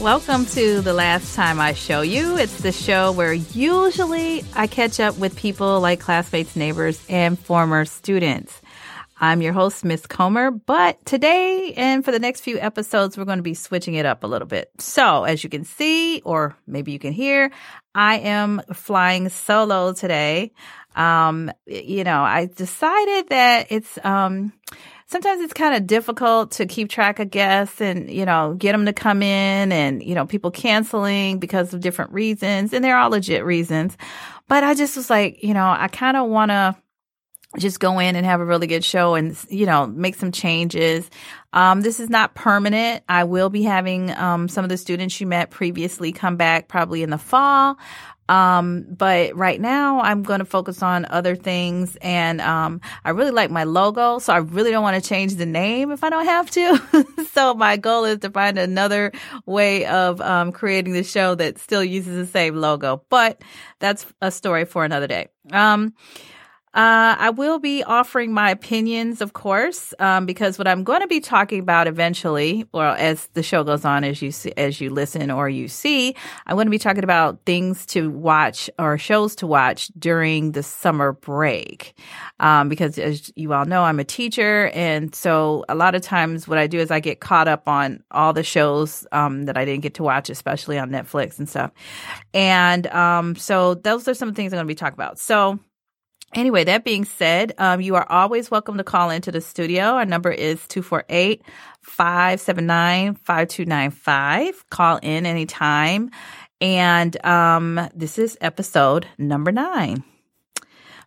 Welcome 0.00 0.46
to 0.46 0.80
The 0.80 0.94
Last 0.94 1.34
Time 1.34 1.60
I 1.60 1.74
Saw 1.74 2.00
You. 2.00 2.38
It's 2.38 2.62
the 2.62 2.72
show 2.72 3.12
where 3.12 3.34
usually 3.34 4.42
I 4.54 4.66
catch 4.66 4.98
up 4.98 5.18
with 5.18 5.36
people 5.36 5.78
like 5.78 6.00
classmates, 6.00 6.56
neighbors, 6.56 7.04
and 7.10 7.38
former 7.38 7.84
students. 7.84 8.62
I'm 9.18 9.42
your 9.42 9.52
host, 9.52 9.84
Miss 9.84 10.06
Comer, 10.06 10.52
but 10.52 11.04
today 11.04 11.74
and 11.76 12.02
for 12.02 12.12
the 12.12 12.18
next 12.18 12.40
few 12.40 12.58
episodes, 12.58 13.18
we're 13.18 13.26
going 13.26 13.40
to 13.40 13.42
be 13.42 13.52
switching 13.52 13.92
it 13.92 14.06
up 14.06 14.24
a 14.24 14.26
little 14.26 14.48
bit. 14.48 14.70
So, 14.78 15.24
as 15.24 15.44
you 15.44 15.50
can 15.50 15.64
see, 15.64 16.22
or 16.24 16.56
maybe 16.66 16.92
you 16.92 16.98
can 16.98 17.12
hear, 17.12 17.50
I 17.94 18.20
am 18.20 18.62
flying 18.72 19.28
solo 19.28 19.92
today. 19.92 20.52
Um, 20.96 21.52
you 21.66 22.04
know, 22.04 22.22
I 22.22 22.46
decided 22.46 23.28
that 23.28 23.66
it's, 23.68 23.98
um, 24.02 24.54
sometimes 25.10 25.40
it's 25.40 25.52
kind 25.52 25.74
of 25.74 25.88
difficult 25.88 26.52
to 26.52 26.66
keep 26.66 26.88
track 26.88 27.18
of 27.18 27.30
guests 27.30 27.80
and, 27.80 28.08
you 28.08 28.24
know, 28.24 28.54
get 28.58 28.72
them 28.72 28.86
to 28.86 28.92
come 28.92 29.22
in 29.22 29.72
and, 29.72 30.02
you 30.02 30.14
know, 30.14 30.24
people 30.24 30.52
canceling 30.52 31.40
because 31.40 31.74
of 31.74 31.80
different 31.80 32.12
reasons 32.12 32.72
and 32.72 32.84
they're 32.84 32.96
all 32.96 33.10
legit 33.10 33.44
reasons. 33.44 33.96
But 34.46 34.62
I 34.62 34.74
just 34.74 34.96
was 34.96 35.10
like, 35.10 35.42
you 35.42 35.52
know, 35.52 35.66
I 35.66 35.88
kind 35.88 36.16
of 36.16 36.28
want 36.28 36.52
to 36.52 36.76
just 37.58 37.80
go 37.80 37.98
in 37.98 38.14
and 38.14 38.24
have 38.24 38.40
a 38.40 38.44
really 38.44 38.66
good 38.66 38.84
show 38.84 39.14
and 39.14 39.36
you 39.48 39.66
know 39.66 39.86
make 39.86 40.14
some 40.14 40.32
changes 40.32 41.10
um, 41.52 41.80
this 41.80 41.98
is 41.98 42.08
not 42.08 42.34
permanent 42.34 43.02
i 43.08 43.24
will 43.24 43.50
be 43.50 43.62
having 43.62 44.10
um, 44.12 44.48
some 44.48 44.64
of 44.64 44.68
the 44.68 44.76
students 44.76 45.20
you 45.20 45.26
met 45.26 45.50
previously 45.50 46.12
come 46.12 46.36
back 46.36 46.68
probably 46.68 47.02
in 47.02 47.10
the 47.10 47.18
fall 47.18 47.76
um, 48.30 48.86
but 48.88 49.34
right 49.34 49.60
now 49.60 50.00
I'm 50.00 50.22
going 50.22 50.38
to 50.38 50.44
focus 50.44 50.84
on 50.84 51.04
other 51.06 51.34
things 51.34 51.96
and, 52.00 52.40
um, 52.40 52.80
I 53.04 53.10
really 53.10 53.32
like 53.32 53.50
my 53.50 53.64
logo. 53.64 54.20
So 54.20 54.32
I 54.32 54.36
really 54.36 54.70
don't 54.70 54.84
want 54.84 55.02
to 55.02 55.06
change 55.06 55.34
the 55.34 55.46
name 55.46 55.90
if 55.90 56.04
I 56.04 56.10
don't 56.10 56.26
have 56.26 56.48
to. 56.52 57.04
so 57.32 57.54
my 57.54 57.76
goal 57.76 58.04
is 58.04 58.20
to 58.20 58.30
find 58.30 58.56
another 58.56 59.10
way 59.46 59.84
of, 59.86 60.20
um, 60.20 60.52
creating 60.52 60.92
the 60.92 61.02
show 61.02 61.34
that 61.34 61.58
still 61.58 61.82
uses 61.82 62.14
the 62.14 62.26
same 62.26 62.54
logo, 62.54 63.02
but 63.08 63.42
that's 63.80 64.06
a 64.22 64.30
story 64.30 64.64
for 64.64 64.84
another 64.84 65.08
day. 65.08 65.26
Uh, 66.72 67.16
I 67.18 67.30
will 67.30 67.58
be 67.58 67.82
offering 67.82 68.32
my 68.32 68.48
opinions, 68.50 69.20
of 69.20 69.32
course, 69.32 69.92
um, 69.98 70.24
because 70.24 70.56
what 70.56 70.68
I'm 70.68 70.84
going 70.84 71.00
to 71.00 71.08
be 71.08 71.18
talking 71.18 71.58
about 71.58 71.88
eventually, 71.88 72.64
or 72.72 72.86
as 72.86 73.26
the 73.34 73.42
show 73.42 73.64
goes 73.64 73.84
on, 73.84 74.04
as 74.04 74.22
you 74.22 74.30
see, 74.30 74.52
as 74.56 74.80
you 74.80 74.88
listen 74.90 75.32
or 75.32 75.48
you 75.48 75.66
see, 75.66 76.14
I'm 76.46 76.54
going 76.54 76.68
to 76.68 76.70
be 76.70 76.78
talking 76.78 77.02
about 77.02 77.40
things 77.44 77.84
to 77.86 78.08
watch 78.08 78.70
or 78.78 78.98
shows 78.98 79.34
to 79.36 79.48
watch 79.48 79.88
during 79.98 80.52
the 80.52 80.62
summer 80.62 81.12
break. 81.12 81.98
Um, 82.38 82.68
because 82.68 82.98
as 82.98 83.32
you 83.34 83.52
all 83.52 83.64
know, 83.64 83.82
I'm 83.82 83.98
a 83.98 84.04
teacher, 84.04 84.68
and 84.68 85.12
so 85.12 85.64
a 85.68 85.74
lot 85.74 85.96
of 85.96 86.02
times 86.02 86.46
what 86.46 86.58
I 86.58 86.68
do 86.68 86.78
is 86.78 86.92
I 86.92 87.00
get 87.00 87.18
caught 87.18 87.48
up 87.48 87.68
on 87.68 88.04
all 88.12 88.32
the 88.32 88.44
shows 88.44 89.04
um, 89.10 89.46
that 89.46 89.56
I 89.56 89.64
didn't 89.64 89.82
get 89.82 89.94
to 89.94 90.04
watch, 90.04 90.30
especially 90.30 90.78
on 90.78 90.90
Netflix 90.90 91.40
and 91.40 91.48
stuff. 91.48 91.72
And 92.32 92.86
um, 92.88 93.34
so 93.34 93.74
those 93.74 94.06
are 94.06 94.14
some 94.14 94.34
things 94.34 94.52
I'm 94.52 94.58
going 94.58 94.68
to 94.68 94.70
be 94.70 94.76
talking 94.76 94.94
about. 94.94 95.18
So. 95.18 95.58
Anyway, 96.34 96.62
that 96.62 96.84
being 96.84 97.04
said, 97.04 97.52
um, 97.58 97.80
you 97.80 97.96
are 97.96 98.06
always 98.08 98.52
welcome 98.52 98.78
to 98.78 98.84
call 98.84 99.10
into 99.10 99.32
the 99.32 99.40
studio. 99.40 99.82
Our 99.82 100.04
number 100.04 100.30
is 100.30 100.64
248 100.68 101.42
579 101.82 103.14
5295. 103.16 104.70
Call 104.70 104.98
in 105.02 105.26
anytime. 105.26 106.10
And 106.60 107.24
um, 107.26 107.88
this 107.94 108.16
is 108.16 108.38
episode 108.40 109.08
number 109.18 109.50
nine. 109.50 110.04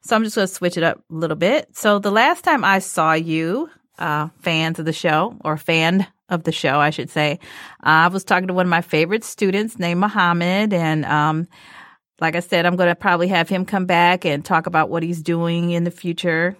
So 0.01 0.17
I'm 0.17 0.25
just 0.25 0.35
going 0.35 0.47
to 0.47 0.53
switch 0.53 0.75
it 0.75 0.83
up 0.83 1.01
a 1.09 1.13
little 1.13 1.37
bit. 1.37 1.73
So 1.73 1.99
the 1.99 2.11
last 2.11 2.43
time 2.43 2.65
I 2.65 2.79
saw 2.79 3.13
you, 3.13 3.69
uh, 3.99 4.27
fans 4.41 4.77
of 4.79 4.85
the 4.85 4.91
show, 4.91 5.37
or 5.45 5.55
fan 5.55 6.05
of 6.27 6.43
the 6.43 6.51
show, 6.51 6.79
I 6.79 6.89
should 6.89 7.09
say, 7.09 7.39
uh, 7.81 8.03
I 8.03 8.07
was 8.09 8.25
talking 8.25 8.47
to 8.47 8.53
one 8.53 8.65
of 8.65 8.69
my 8.69 8.81
favorite 8.81 9.23
students 9.23 9.79
named 9.79 10.01
Muhammad. 10.01 10.73
And 10.73 11.05
um, 11.05 11.47
like 12.19 12.35
I 12.35 12.39
said, 12.39 12.65
I'm 12.65 12.75
going 12.75 12.89
to 12.89 12.95
probably 12.95 13.27
have 13.27 13.49
him 13.49 13.65
come 13.65 13.85
back 13.85 14.25
and 14.25 14.43
talk 14.43 14.67
about 14.67 14.89
what 14.89 15.03
he's 15.03 15.21
doing 15.21 15.71
in 15.71 15.83
the 15.83 15.91
future. 15.91 16.55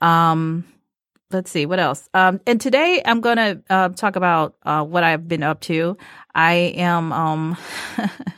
Um, 0.00 0.64
let's 1.30 1.50
see 1.50 1.66
what 1.66 1.78
else. 1.78 2.08
Um, 2.14 2.40
and 2.46 2.60
today 2.60 3.02
I'm 3.04 3.20
going 3.20 3.36
to 3.36 3.62
uh, 3.68 3.88
talk 3.90 4.16
about 4.16 4.56
uh, 4.62 4.84
what 4.84 5.04
I've 5.04 5.28
been 5.28 5.42
up 5.42 5.60
to. 5.62 5.96
I 6.34 6.52
am 6.76 7.12
um, 7.12 7.56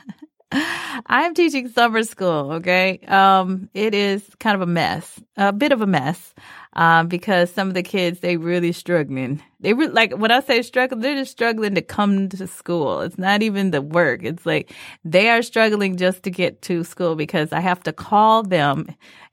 I'm 1.05 1.33
teaching 1.33 1.69
summer 1.69 2.03
school. 2.03 2.53
Okay, 2.53 2.99
um, 3.07 3.69
it 3.73 3.93
is 3.93 4.23
kind 4.39 4.55
of 4.55 4.61
a 4.61 4.65
mess, 4.65 5.21
a 5.37 5.53
bit 5.53 5.71
of 5.71 5.81
a 5.81 5.87
mess 5.87 6.33
um, 6.73 7.07
because 7.07 7.51
some 7.51 7.69
of 7.69 7.73
the 7.73 7.83
kids 7.83 8.19
they 8.19 8.37
really 8.37 8.71
struggling. 8.71 9.41
They 9.61 9.73
re- 9.73 9.87
like 9.87 10.13
when 10.13 10.31
I 10.31 10.41
say 10.41 10.61
struggling, 10.61 11.01
they're 11.01 11.15
just 11.15 11.31
struggling 11.31 11.75
to 11.75 11.81
come 11.81 12.29
to 12.29 12.47
school. 12.47 13.01
It's 13.01 13.17
not 13.17 13.41
even 13.41 13.71
the 13.71 13.81
work. 13.81 14.23
It's 14.23 14.45
like 14.45 14.73
they 15.05 15.29
are 15.29 15.41
struggling 15.41 15.95
just 15.95 16.23
to 16.23 16.31
get 16.31 16.61
to 16.63 16.83
school 16.83 17.15
because 17.15 17.53
I 17.53 17.61
have 17.61 17.83
to 17.83 17.93
call 17.93 18.43
them 18.43 18.87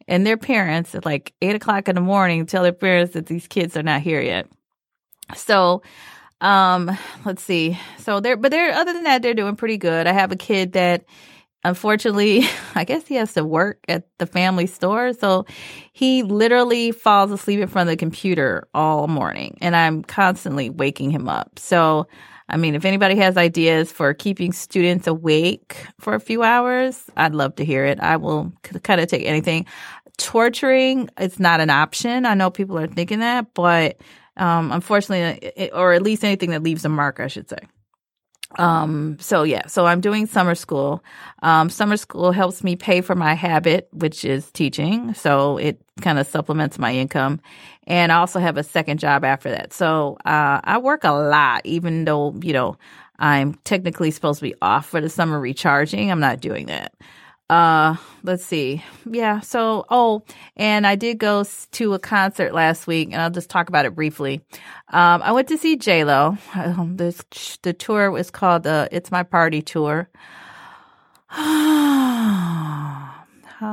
and 0.08 0.26
their 0.26 0.38
parents 0.38 0.94
at 0.94 1.04
like 1.04 1.34
eight 1.42 1.54
o'clock 1.54 1.88
in 1.88 1.94
the 1.94 2.00
morning 2.00 2.46
tell 2.46 2.62
their 2.62 2.72
parents 2.72 3.12
that 3.14 3.26
these 3.26 3.46
kids 3.46 3.76
are 3.76 3.82
not 3.82 4.00
here 4.00 4.20
yet. 4.20 4.48
So 5.36 5.82
um 6.40 6.96
let's 7.24 7.42
see 7.42 7.78
so 7.98 8.20
they're 8.20 8.36
but 8.36 8.50
they're 8.50 8.72
other 8.72 8.92
than 8.92 9.04
that 9.04 9.22
they're 9.22 9.34
doing 9.34 9.56
pretty 9.56 9.76
good 9.76 10.06
i 10.06 10.12
have 10.12 10.30
a 10.32 10.36
kid 10.36 10.72
that 10.72 11.04
unfortunately, 11.64 12.44
I 12.74 12.84
guess 12.84 13.06
he 13.06 13.14
has 13.16 13.34
to 13.34 13.44
work 13.44 13.78
at 13.88 14.04
the 14.18 14.26
family 14.26 14.66
store. 14.66 15.12
So 15.12 15.46
he 15.92 16.22
literally 16.22 16.92
falls 16.92 17.30
asleep 17.30 17.60
in 17.60 17.68
front 17.68 17.88
of 17.88 17.92
the 17.92 17.96
computer 17.96 18.66
all 18.74 19.08
morning 19.08 19.58
and 19.60 19.76
I'm 19.76 20.02
constantly 20.02 20.70
waking 20.70 21.10
him 21.10 21.28
up. 21.28 21.58
So, 21.58 22.06
I 22.48 22.56
mean, 22.56 22.74
if 22.74 22.84
anybody 22.84 23.16
has 23.16 23.36
ideas 23.36 23.92
for 23.92 24.14
keeping 24.14 24.52
students 24.52 25.06
awake 25.06 25.76
for 26.00 26.14
a 26.14 26.20
few 26.20 26.42
hours, 26.42 27.04
I'd 27.16 27.34
love 27.34 27.56
to 27.56 27.64
hear 27.64 27.84
it. 27.84 28.00
I 28.00 28.16
will 28.16 28.52
kind 28.82 29.00
of 29.00 29.08
take 29.08 29.26
anything. 29.26 29.66
Torturing, 30.16 31.10
it's 31.18 31.38
not 31.38 31.60
an 31.60 31.70
option. 31.70 32.26
I 32.26 32.34
know 32.34 32.50
people 32.50 32.78
are 32.78 32.86
thinking 32.86 33.20
that, 33.20 33.52
but 33.54 34.00
um, 34.38 34.72
unfortunately, 34.72 35.48
it, 35.56 35.70
or 35.74 35.92
at 35.92 36.02
least 36.02 36.24
anything 36.24 36.50
that 36.50 36.62
leaves 36.62 36.84
a 36.84 36.88
mark, 36.88 37.20
I 37.20 37.26
should 37.26 37.48
say. 37.48 37.58
Um, 38.56 39.18
so 39.20 39.42
yeah, 39.42 39.66
so 39.66 39.86
I'm 39.86 40.00
doing 40.00 40.26
summer 40.26 40.54
school. 40.54 41.04
Um, 41.42 41.68
summer 41.68 41.98
school 41.98 42.32
helps 42.32 42.64
me 42.64 42.76
pay 42.76 43.02
for 43.02 43.14
my 43.14 43.34
habit, 43.34 43.88
which 43.92 44.24
is 44.24 44.50
teaching. 44.52 45.12
So 45.14 45.58
it 45.58 45.78
kind 46.00 46.18
of 46.18 46.26
supplements 46.26 46.78
my 46.78 46.94
income. 46.94 47.40
And 47.86 48.10
I 48.10 48.16
also 48.16 48.38
have 48.40 48.56
a 48.56 48.62
second 48.62 49.00
job 49.00 49.24
after 49.24 49.50
that. 49.50 49.72
So, 49.72 50.16
uh, 50.24 50.60
I 50.64 50.78
work 50.78 51.04
a 51.04 51.12
lot, 51.12 51.64
even 51.64 52.04
though, 52.04 52.34
you 52.42 52.52
know, 52.52 52.76
I'm 53.18 53.54
technically 53.64 54.10
supposed 54.10 54.38
to 54.40 54.44
be 54.44 54.54
off 54.62 54.86
for 54.86 55.00
the 55.00 55.08
summer 55.08 55.40
recharging. 55.40 56.10
I'm 56.10 56.20
not 56.20 56.40
doing 56.40 56.66
that. 56.66 56.94
Uh, 57.48 57.96
let's 58.24 58.44
see. 58.44 58.84
Yeah. 59.10 59.40
So, 59.40 59.86
oh, 59.88 60.22
and 60.56 60.86
I 60.86 60.96
did 60.96 61.16
go 61.18 61.44
to 61.72 61.94
a 61.94 61.98
concert 61.98 62.52
last 62.52 62.86
week, 62.86 63.08
and 63.12 63.22
I'll 63.22 63.30
just 63.30 63.48
talk 63.48 63.70
about 63.70 63.86
it 63.86 63.94
briefly. 63.94 64.42
Um, 64.88 65.22
I 65.22 65.32
went 65.32 65.48
to 65.48 65.56
see 65.56 65.76
J 65.76 66.04
Lo. 66.04 66.36
Um, 66.54 66.96
this 66.96 67.22
the 67.62 67.72
tour 67.72 68.10
was 68.10 68.30
called 68.30 68.64
the 68.64 68.86
"It's 68.92 69.10
My 69.10 69.22
Party" 69.22 69.62
tour. 69.62 70.10
How 71.28 71.36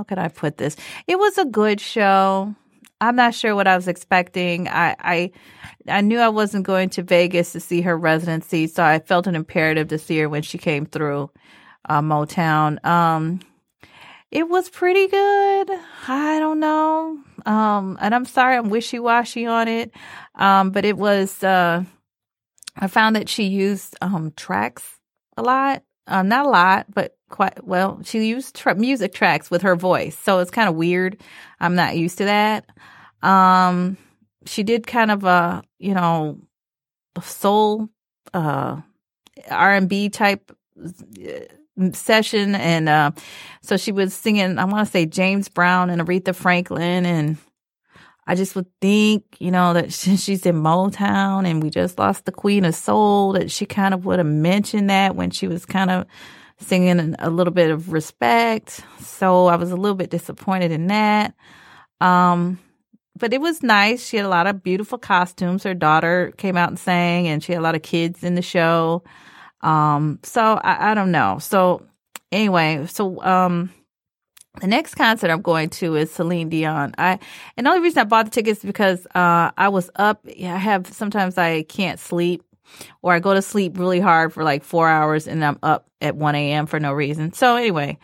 could 0.08 0.18
I 0.18 0.30
put 0.30 0.58
this? 0.58 0.78
It 1.08 1.20
was 1.20 1.38
a 1.38 1.46
good 1.46 1.82
show. 1.82 2.56
I'm 3.02 3.18
not 3.18 3.36
sure 3.36 3.56
what 3.56 3.68
I 3.68 3.76
was 3.76 3.90
expecting. 3.90 4.70
I, 4.70 4.96
I 5.00 5.32
I 5.88 6.02
knew 6.02 6.20
I 6.20 6.30
wasn't 6.30 6.66
going 6.66 6.90
to 6.92 7.04
Vegas 7.04 7.52
to 7.52 7.60
see 7.60 7.82
her 7.82 7.98
residency, 7.98 8.68
so 8.68 8.84
I 8.84 9.00
felt 9.00 9.28
an 9.28 9.36
imperative 9.36 9.90
to 9.90 9.98
see 9.98 10.18
her 10.20 10.30
when 10.30 10.44
she 10.44 10.58
came 10.58 10.86
through 10.86 11.30
uh, 11.90 12.02
Motown. 12.02 12.84
Um, 12.86 13.42
it 14.32 14.50
was 14.50 14.70
pretty 14.70 15.08
good. 15.08 15.70
I 16.08 16.40
don't 16.40 16.60
know. 16.60 17.20
Um, 17.46 17.98
and 18.02 18.14
I'm 18.14 18.26
sorry, 18.26 18.58
I'm 18.58 18.70
wishy 18.70 19.00
washy 19.00 19.46
on 19.46 19.68
it. 19.68 19.92
Um, 20.36 20.72
but 20.72 20.86
it 20.86 20.98
was, 20.98 21.44
uh, 21.44 21.84
I 22.76 22.88
found 22.88 23.16
that 23.16 23.30
she 23.30 23.44
used, 23.44 23.96
um, 24.02 24.34
tracks 24.36 24.84
a 25.38 25.44
lot. 25.44 25.84
Um, 26.08 26.28
not 26.28 26.46
a 26.46 26.50
lot, 26.50 26.88
but 26.94 27.16
quite 27.30 27.64
well. 27.64 28.00
She 28.04 28.26
used 28.26 28.56
tra- 28.56 28.76
music 28.76 29.14
tracks 29.14 29.50
with 29.50 29.64
her 29.64 29.76
voice. 29.76 30.18
So 30.18 30.40
it's 30.40 30.52
kind 30.52 30.70
of 30.70 30.76
weird. 30.76 31.22
I'm 31.60 31.76
not 31.76 31.98
used 31.98 32.18
to 32.20 32.26
that. 32.26 32.66
Um, 33.22 33.98
she 34.46 34.64
did 34.64 34.86
kind 34.86 35.10
of 35.12 35.24
a, 35.24 35.64
you 35.80 35.94
know, 35.94 36.40
soul, 37.24 37.90
uh, 38.34 38.82
R&B 39.50 40.10
type 40.10 40.52
session, 41.94 42.56
and 42.56 42.90
uh, 42.90 43.12
so 43.62 43.78
she 43.78 43.92
was 43.92 44.14
singing. 44.14 44.58
I 44.58 44.66
want 44.66 44.86
to 44.86 44.92
say 44.92 45.06
James 45.06 45.50
Brown 45.50 45.90
and 45.90 46.02
Aretha 46.02 46.34
Franklin, 46.34 47.06
and 47.06 47.38
I 48.28 48.36
just 48.36 48.56
would 48.56 48.68
think, 48.82 49.24
you 49.40 49.52
know, 49.52 49.74
that 49.74 49.94
she's 49.94 50.46
in 50.46 50.56
Motown, 50.56 51.48
and 51.48 51.62
we 51.62 51.70
just 51.70 52.00
lost 52.00 52.26
the 52.26 52.32
Queen 52.32 52.66
of 52.66 52.76
Soul. 52.76 53.34
That 53.34 53.52
she 53.52 53.66
kind 53.66 53.94
of 53.94 54.06
would 54.06 54.20
have 54.20 54.28
mentioned 54.28 54.90
that 54.90 55.16
when 55.16 55.32
she 55.32 55.48
was 55.48 55.66
kind 55.66 55.92
of 55.92 56.06
singing 56.58 57.16
a 57.20 57.30
little 57.30 57.54
bit 57.54 57.70
of 57.70 57.92
respect. 57.92 58.82
So 59.00 59.48
I 59.48 59.56
was 59.56 59.72
a 59.72 59.76
little 59.76 59.96
bit 59.96 60.10
disappointed 60.10 60.72
in 60.72 60.88
that. 60.88 61.34
Um, 62.00 62.60
but 63.18 63.34
it 63.34 63.42
was 63.42 63.64
nice. 63.64 64.06
She 64.06 64.18
had 64.18 64.26
a 64.26 64.30
lot 64.30 64.48
of 64.48 64.64
beautiful 64.64 64.98
costumes. 64.98 65.64
Her 65.64 65.74
daughter 65.74 66.34
came 66.38 66.58
out 66.58 66.70
and 66.70 66.80
sang, 66.80 67.28
and 67.28 67.44
she 67.44 67.54
had 67.54 67.60
a 67.60 67.64
lot 67.64 67.76
of 67.76 67.82
kids 67.82 68.24
in 68.24 68.36
the 68.36 68.42
show. 68.42 69.04
Um, 69.66 70.20
so 70.24 70.42
I, 70.42 70.92
I 70.92 70.94
don't 70.94 71.12
know. 71.12 71.40
So 71.40 71.82
anyway, 72.32 72.86
so 72.86 73.22
um, 73.24 73.72
the 74.62 74.68
next 74.68 74.94
concert 74.96 75.32
I'm 75.32 75.42
going 75.42 75.70
to 75.72 75.96
is 75.96 76.12
Celine 76.12 76.50
Dion. 76.50 76.94
I 76.98 77.20
and 77.58 77.66
the 77.66 77.72
only 77.72 77.82
reason 77.82 78.00
I 78.00 78.04
bought 78.04 78.26
the 78.26 78.32
tickets 78.32 78.64
because 78.64 79.06
uh, 79.16 79.52
I 79.58 79.70
was 79.70 79.90
up. 79.96 80.26
I 80.28 80.44
have 80.44 80.88
sometimes 80.88 81.38
I 81.40 81.64
can't 81.64 82.00
sleep, 82.00 82.44
or 83.02 83.14
I 83.14 83.20
go 83.20 83.34
to 83.34 83.42
sleep 83.42 83.78
really 83.80 84.00
hard 84.00 84.34
for 84.34 84.44
like 84.44 84.64
four 84.64 84.88
hours, 84.88 85.28
and 85.28 85.44
I'm 85.44 85.58
up 85.64 85.90
at 86.00 86.16
1 86.16 86.36
a.m. 86.36 86.68
for 86.68 86.80
no 86.80 86.94
reason. 86.94 87.34
So 87.34 87.56
anyway, 87.56 87.98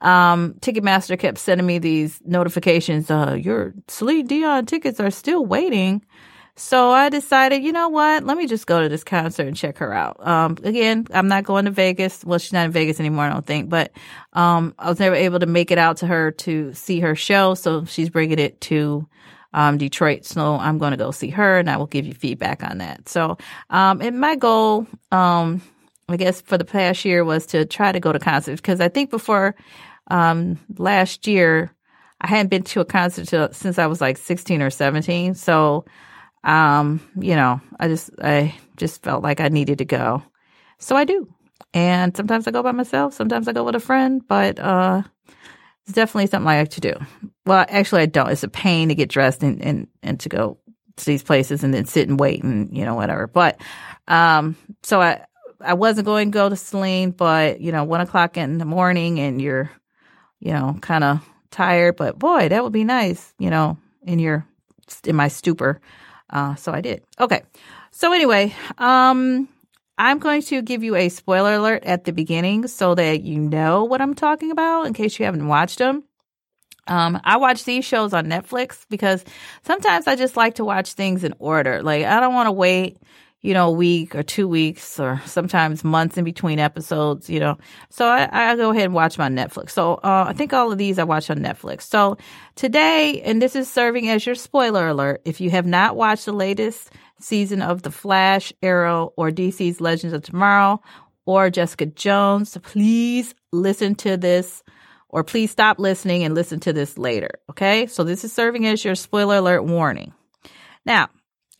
um, 0.00 0.54
Ticketmaster 0.60 1.16
kept 1.16 1.38
sending 1.38 1.66
me 1.66 1.78
these 1.78 2.20
notifications. 2.24 3.08
Uh, 3.08 3.38
your 3.40 3.72
Celine 3.86 4.26
Dion 4.26 4.66
tickets 4.66 4.98
are 4.98 5.12
still 5.12 5.46
waiting. 5.46 6.04
So 6.56 6.90
I 6.90 7.08
decided, 7.08 7.64
you 7.64 7.72
know 7.72 7.88
what? 7.88 8.24
Let 8.24 8.36
me 8.36 8.46
just 8.46 8.68
go 8.68 8.80
to 8.80 8.88
this 8.88 9.02
concert 9.02 9.48
and 9.48 9.56
check 9.56 9.78
her 9.78 9.92
out. 9.92 10.24
Um, 10.24 10.56
again, 10.62 11.06
I'm 11.12 11.26
not 11.26 11.42
going 11.42 11.64
to 11.64 11.72
Vegas. 11.72 12.24
Well, 12.24 12.38
she's 12.38 12.52
not 12.52 12.66
in 12.66 12.70
Vegas 12.70 13.00
anymore, 13.00 13.24
I 13.24 13.30
don't 13.30 13.44
think, 13.44 13.68
but, 13.68 13.90
um, 14.34 14.72
I 14.78 14.88
was 14.88 15.00
never 15.00 15.16
able 15.16 15.40
to 15.40 15.46
make 15.46 15.72
it 15.72 15.78
out 15.78 15.96
to 15.98 16.06
her 16.06 16.30
to 16.30 16.72
see 16.72 17.00
her 17.00 17.16
show. 17.16 17.54
So 17.54 17.84
she's 17.86 18.08
bringing 18.08 18.38
it 18.38 18.60
to, 18.62 19.08
um, 19.52 19.78
Detroit. 19.78 20.24
So 20.24 20.54
I'm 20.54 20.78
going 20.78 20.92
to 20.92 20.96
go 20.96 21.10
see 21.10 21.30
her 21.30 21.58
and 21.58 21.68
I 21.68 21.76
will 21.76 21.86
give 21.86 22.06
you 22.06 22.14
feedback 22.14 22.62
on 22.62 22.78
that. 22.78 23.08
So, 23.08 23.36
um, 23.70 24.00
and 24.00 24.20
my 24.20 24.36
goal, 24.36 24.86
um, 25.10 25.60
I 26.08 26.16
guess 26.16 26.40
for 26.40 26.56
the 26.56 26.64
past 26.64 27.04
year 27.04 27.24
was 27.24 27.46
to 27.46 27.64
try 27.64 27.90
to 27.90 27.98
go 27.98 28.12
to 28.12 28.20
concerts 28.20 28.60
because 28.60 28.80
I 28.80 28.88
think 28.88 29.10
before, 29.10 29.56
um, 30.08 30.60
last 30.76 31.26
year, 31.26 31.72
I 32.20 32.28
hadn't 32.28 32.48
been 32.48 32.62
to 32.62 32.80
a 32.80 32.84
concert 32.84 33.54
since 33.54 33.78
I 33.78 33.86
was 33.86 34.00
like 34.00 34.18
16 34.18 34.62
or 34.62 34.70
17. 34.70 35.34
So, 35.34 35.84
um, 36.44 37.00
you 37.18 37.34
know, 37.34 37.60
I 37.80 37.88
just 37.88 38.10
I 38.22 38.54
just 38.76 39.02
felt 39.02 39.22
like 39.22 39.40
I 39.40 39.48
needed 39.48 39.78
to 39.78 39.84
go. 39.84 40.22
So 40.78 40.96
I 40.96 41.04
do. 41.04 41.28
And 41.72 42.16
sometimes 42.16 42.46
I 42.46 42.52
go 42.52 42.62
by 42.62 42.72
myself, 42.72 43.14
sometimes 43.14 43.48
I 43.48 43.52
go 43.52 43.64
with 43.64 43.74
a 43.74 43.80
friend, 43.80 44.22
but 44.28 44.58
uh 44.58 45.02
it's 45.84 45.92
definitely 45.92 46.28
something 46.28 46.48
I 46.48 46.60
like 46.60 46.70
to 46.70 46.80
do. 46.80 46.94
Well, 47.44 47.66
actually 47.68 48.02
I 48.02 48.06
don't. 48.06 48.30
It's 48.30 48.42
a 48.42 48.48
pain 48.48 48.88
to 48.88 48.94
get 48.94 49.08
dressed 49.08 49.42
and 49.42 49.60
and, 49.62 49.88
and 50.02 50.20
to 50.20 50.28
go 50.28 50.58
to 50.96 51.04
these 51.04 51.22
places 51.22 51.64
and 51.64 51.74
then 51.74 51.84
sit 51.86 52.08
and 52.08 52.20
wait 52.20 52.44
and 52.44 52.76
you 52.76 52.84
know 52.84 52.94
whatever. 52.94 53.26
But 53.26 53.60
um 54.06 54.56
so 54.82 55.00
I 55.00 55.24
I 55.60 55.74
wasn't 55.74 56.06
going 56.06 56.30
to 56.30 56.34
go 56.34 56.48
to 56.48 56.56
Celine, 56.56 57.10
but 57.10 57.60
you 57.60 57.72
know, 57.72 57.84
one 57.84 58.02
o'clock 58.02 58.36
in 58.36 58.58
the 58.58 58.64
morning 58.66 59.18
and 59.18 59.40
you're, 59.40 59.70
you 60.40 60.52
know, 60.52 60.76
kind 60.82 61.04
of 61.04 61.26
tired, 61.50 61.96
but 61.96 62.18
boy, 62.18 62.48
that 62.48 62.62
would 62.62 62.72
be 62.72 62.84
nice, 62.84 63.32
you 63.38 63.48
know, 63.50 63.78
in 64.02 64.18
your 64.18 64.46
in 65.04 65.16
my 65.16 65.28
stupor. 65.28 65.80
Uh, 66.34 66.56
so 66.56 66.72
I 66.72 66.80
did. 66.80 67.02
Okay. 67.18 67.42
So 67.92 68.12
anyway, 68.12 68.52
um, 68.76 69.48
I'm 69.96 70.18
going 70.18 70.42
to 70.42 70.60
give 70.62 70.82
you 70.82 70.96
a 70.96 71.08
spoiler 71.08 71.54
alert 71.54 71.84
at 71.84 72.04
the 72.04 72.12
beginning 72.12 72.66
so 72.66 72.96
that 72.96 73.22
you 73.22 73.38
know 73.38 73.84
what 73.84 74.00
I'm 74.00 74.14
talking 74.14 74.50
about 74.50 74.86
in 74.86 74.92
case 74.92 75.18
you 75.18 75.24
haven't 75.24 75.46
watched 75.46 75.78
them. 75.78 76.02
Um, 76.86 77.18
I 77.24 77.38
watch 77.38 77.64
these 77.64 77.84
shows 77.84 78.12
on 78.12 78.26
Netflix 78.26 78.84
because 78.90 79.24
sometimes 79.62 80.06
I 80.06 80.16
just 80.16 80.36
like 80.36 80.56
to 80.56 80.64
watch 80.64 80.92
things 80.92 81.24
in 81.24 81.34
order. 81.38 81.82
Like 81.82 82.04
I 82.04 82.20
don't 82.20 82.34
want 82.34 82.48
to 82.48 82.52
wait 82.52 82.98
you 83.44 83.52
know, 83.52 83.68
a 83.68 83.72
week 83.72 84.14
or 84.14 84.22
two 84.22 84.48
weeks 84.48 84.98
or 84.98 85.20
sometimes 85.26 85.84
months 85.84 86.16
in 86.16 86.24
between 86.24 86.58
episodes, 86.58 87.28
you 87.28 87.38
know. 87.38 87.58
So 87.90 88.06
I, 88.06 88.26
I 88.32 88.56
go 88.56 88.70
ahead 88.70 88.86
and 88.86 88.94
watch 88.94 89.18
my 89.18 89.28
Netflix. 89.28 89.72
So 89.72 89.96
uh, 89.96 90.24
I 90.28 90.32
think 90.32 90.54
all 90.54 90.72
of 90.72 90.78
these 90.78 90.98
I 90.98 91.04
watch 91.04 91.28
on 91.28 91.40
Netflix. 91.40 91.82
So 91.82 92.16
today, 92.54 93.20
and 93.20 93.42
this 93.42 93.54
is 93.54 93.70
serving 93.70 94.08
as 94.08 94.24
your 94.24 94.34
spoiler 94.34 94.88
alert, 94.88 95.20
if 95.26 95.42
you 95.42 95.50
have 95.50 95.66
not 95.66 95.94
watched 95.94 96.24
the 96.24 96.32
latest 96.32 96.90
season 97.20 97.60
of 97.60 97.82
The 97.82 97.90
Flash, 97.90 98.50
Arrow, 98.62 99.12
or 99.18 99.30
DC's 99.30 99.78
Legends 99.78 100.14
of 100.14 100.22
Tomorrow, 100.22 100.80
or 101.26 101.50
Jessica 101.50 101.84
Jones, 101.84 102.56
please 102.62 103.34
listen 103.52 103.94
to 103.96 104.16
this 104.16 104.62
or 105.10 105.22
please 105.22 105.50
stop 105.50 105.78
listening 105.78 106.24
and 106.24 106.34
listen 106.34 106.60
to 106.60 106.72
this 106.72 106.96
later. 106.96 107.28
Okay. 107.50 107.88
So 107.88 108.04
this 108.04 108.24
is 108.24 108.32
serving 108.32 108.66
as 108.66 108.82
your 108.82 108.94
spoiler 108.94 109.36
alert 109.36 109.64
warning. 109.64 110.14
Now, 110.86 111.10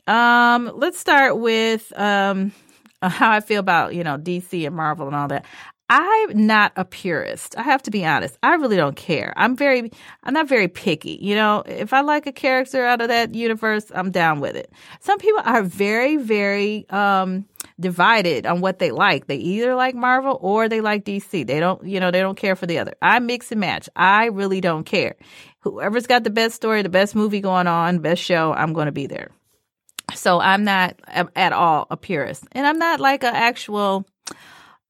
um, 0.07 0.71
let's 0.75 0.99
start 0.99 1.39
with 1.39 1.93
um 1.99 2.53
how 3.03 3.31
I 3.31 3.41
feel 3.41 3.61
about, 3.61 3.95
you 3.95 4.05
know, 4.05 4.19
DC 4.19 4.67
and 4.67 4.77
Marvel 4.77 5.07
and 5.07 5.17
all 5.17 5.29
that. 5.29 5.45
I'm 5.91 6.47
not 6.47 6.73
a 6.77 6.85
purist. 6.85 7.59
I 7.59 7.63
have 7.63 7.83
to 7.83 7.91
be 7.91 8.07
honest. 8.07 8.39
I 8.43 8.55
really 8.55 8.77
don't 8.77 8.97
care. 8.97 9.35
I'm 9.37 9.55
very, 9.55 9.91
I'm 10.23 10.33
not 10.33 10.49
very 10.49 10.67
picky. 10.67 11.19
You 11.21 11.35
know, 11.35 11.63
if 11.67 11.93
I 11.93 12.01
like 12.01 12.27
a 12.27 12.33
character 12.33 12.85
out 12.87 13.03
of 13.03 13.09
that 13.09 13.35
universe, 13.35 13.93
I'm 13.95 14.11
down 14.11 14.41
with 14.41 14.57
it. 14.57 14.73
Some 15.01 15.19
people 15.19 15.43
are 15.45 15.63
very, 15.63 16.17
very, 16.17 16.89
um, 16.89 17.45
divided 17.79 18.47
on 18.47 18.63
what 18.63 18.79
they 18.79 18.93
like. 18.93 19.27
They 19.27 19.37
either 19.37 19.75
like 19.75 19.95
Marvel 19.95 20.39
or 20.41 20.71
they 20.71 20.81
like 20.81 21.05
DC. 21.05 21.47
They 21.47 21.61
don't, 21.61 21.87
you 21.87 22.01
know, 22.01 22.11
they 22.11 22.21
don't 22.21 22.39
care 22.39 22.57
for 22.57 22.67
the 22.67 22.79
other. 22.79 22.95
I 23.03 23.19
mix 23.19 23.53
and 23.53 23.61
match. 23.61 23.89
I 23.95 24.27
really 24.27 24.63
don't 24.63 24.85
care. 24.85 25.17
Whoever's 25.61 26.07
got 26.07 26.25
the 26.25 26.31
best 26.31 26.55
story, 26.55 26.81
the 26.81 26.89
best 26.89 27.15
movie 27.15 27.41
going 27.41 27.67
on, 27.67 27.99
best 27.99 28.23
show, 28.23 28.55
I'm 28.55 28.73
going 28.73 28.87
to 28.87 28.93
be 28.93 29.07
there. 29.07 29.31
So 30.13 30.41
I'm 30.41 30.65
not 30.65 31.01
at 31.09 31.53
all 31.53 31.87
a 31.91 31.97
purist, 31.97 32.45
and 32.53 32.67
I'm 32.67 32.79
not 32.79 33.01
like 33.01 33.25
an 33.25 33.35
actual 33.35 34.07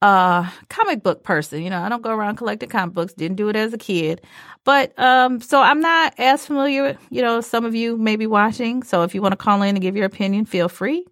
uh 0.03 0.51
comic 0.69 1.03
book 1.03 1.23
person. 1.23 1.63
You 1.63 1.71
know, 1.71 1.81
I 1.81 1.89
don't 1.89 2.03
go 2.03 2.11
around 2.11 2.37
collecting 2.37 2.69
comic 2.69 2.95
books. 2.95 3.15
Didn't 3.15 3.37
do 3.37 3.49
it 3.49 3.57
as 3.57 3.73
a 3.73 3.79
kid, 3.79 4.21
but 4.65 4.99
um, 4.99 5.41
so 5.41 5.61
I'm 5.61 5.81
not 5.81 6.15
as 6.19 6.45
familiar. 6.47 6.99
You 7.11 7.23
know, 7.23 7.41
some 7.41 7.65
of 7.65 7.75
you 7.75 7.97
may 7.97 8.17
be 8.17 8.27
watching. 8.27 8.83
So 8.83 9.03
if 9.03 9.15
you 9.15 9.23
want 9.23 9.33
to 9.33 9.37
call 9.37 9.63
in 9.63 9.77
and 9.77 9.81
give 9.81 9.97
your 9.97 10.07
opinion, 10.07 10.47
feel 10.47 10.69
free. 10.69 11.07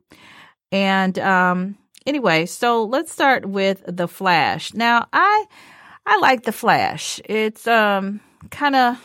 And 0.73 1.19
um, 1.19 1.77
anyway, 2.07 2.47
so 2.47 2.85
let's 2.85 3.13
start 3.13 3.47
with 3.47 3.83
the 3.87 4.09
Flash. 4.09 4.75
Now, 4.75 5.07
I 5.13 5.47
I 6.07 6.19
like 6.19 6.43
the 6.43 6.53
Flash. 6.53 7.21
It's 7.25 7.67
um 7.67 8.21
kind 8.51 8.75
of 8.75 8.99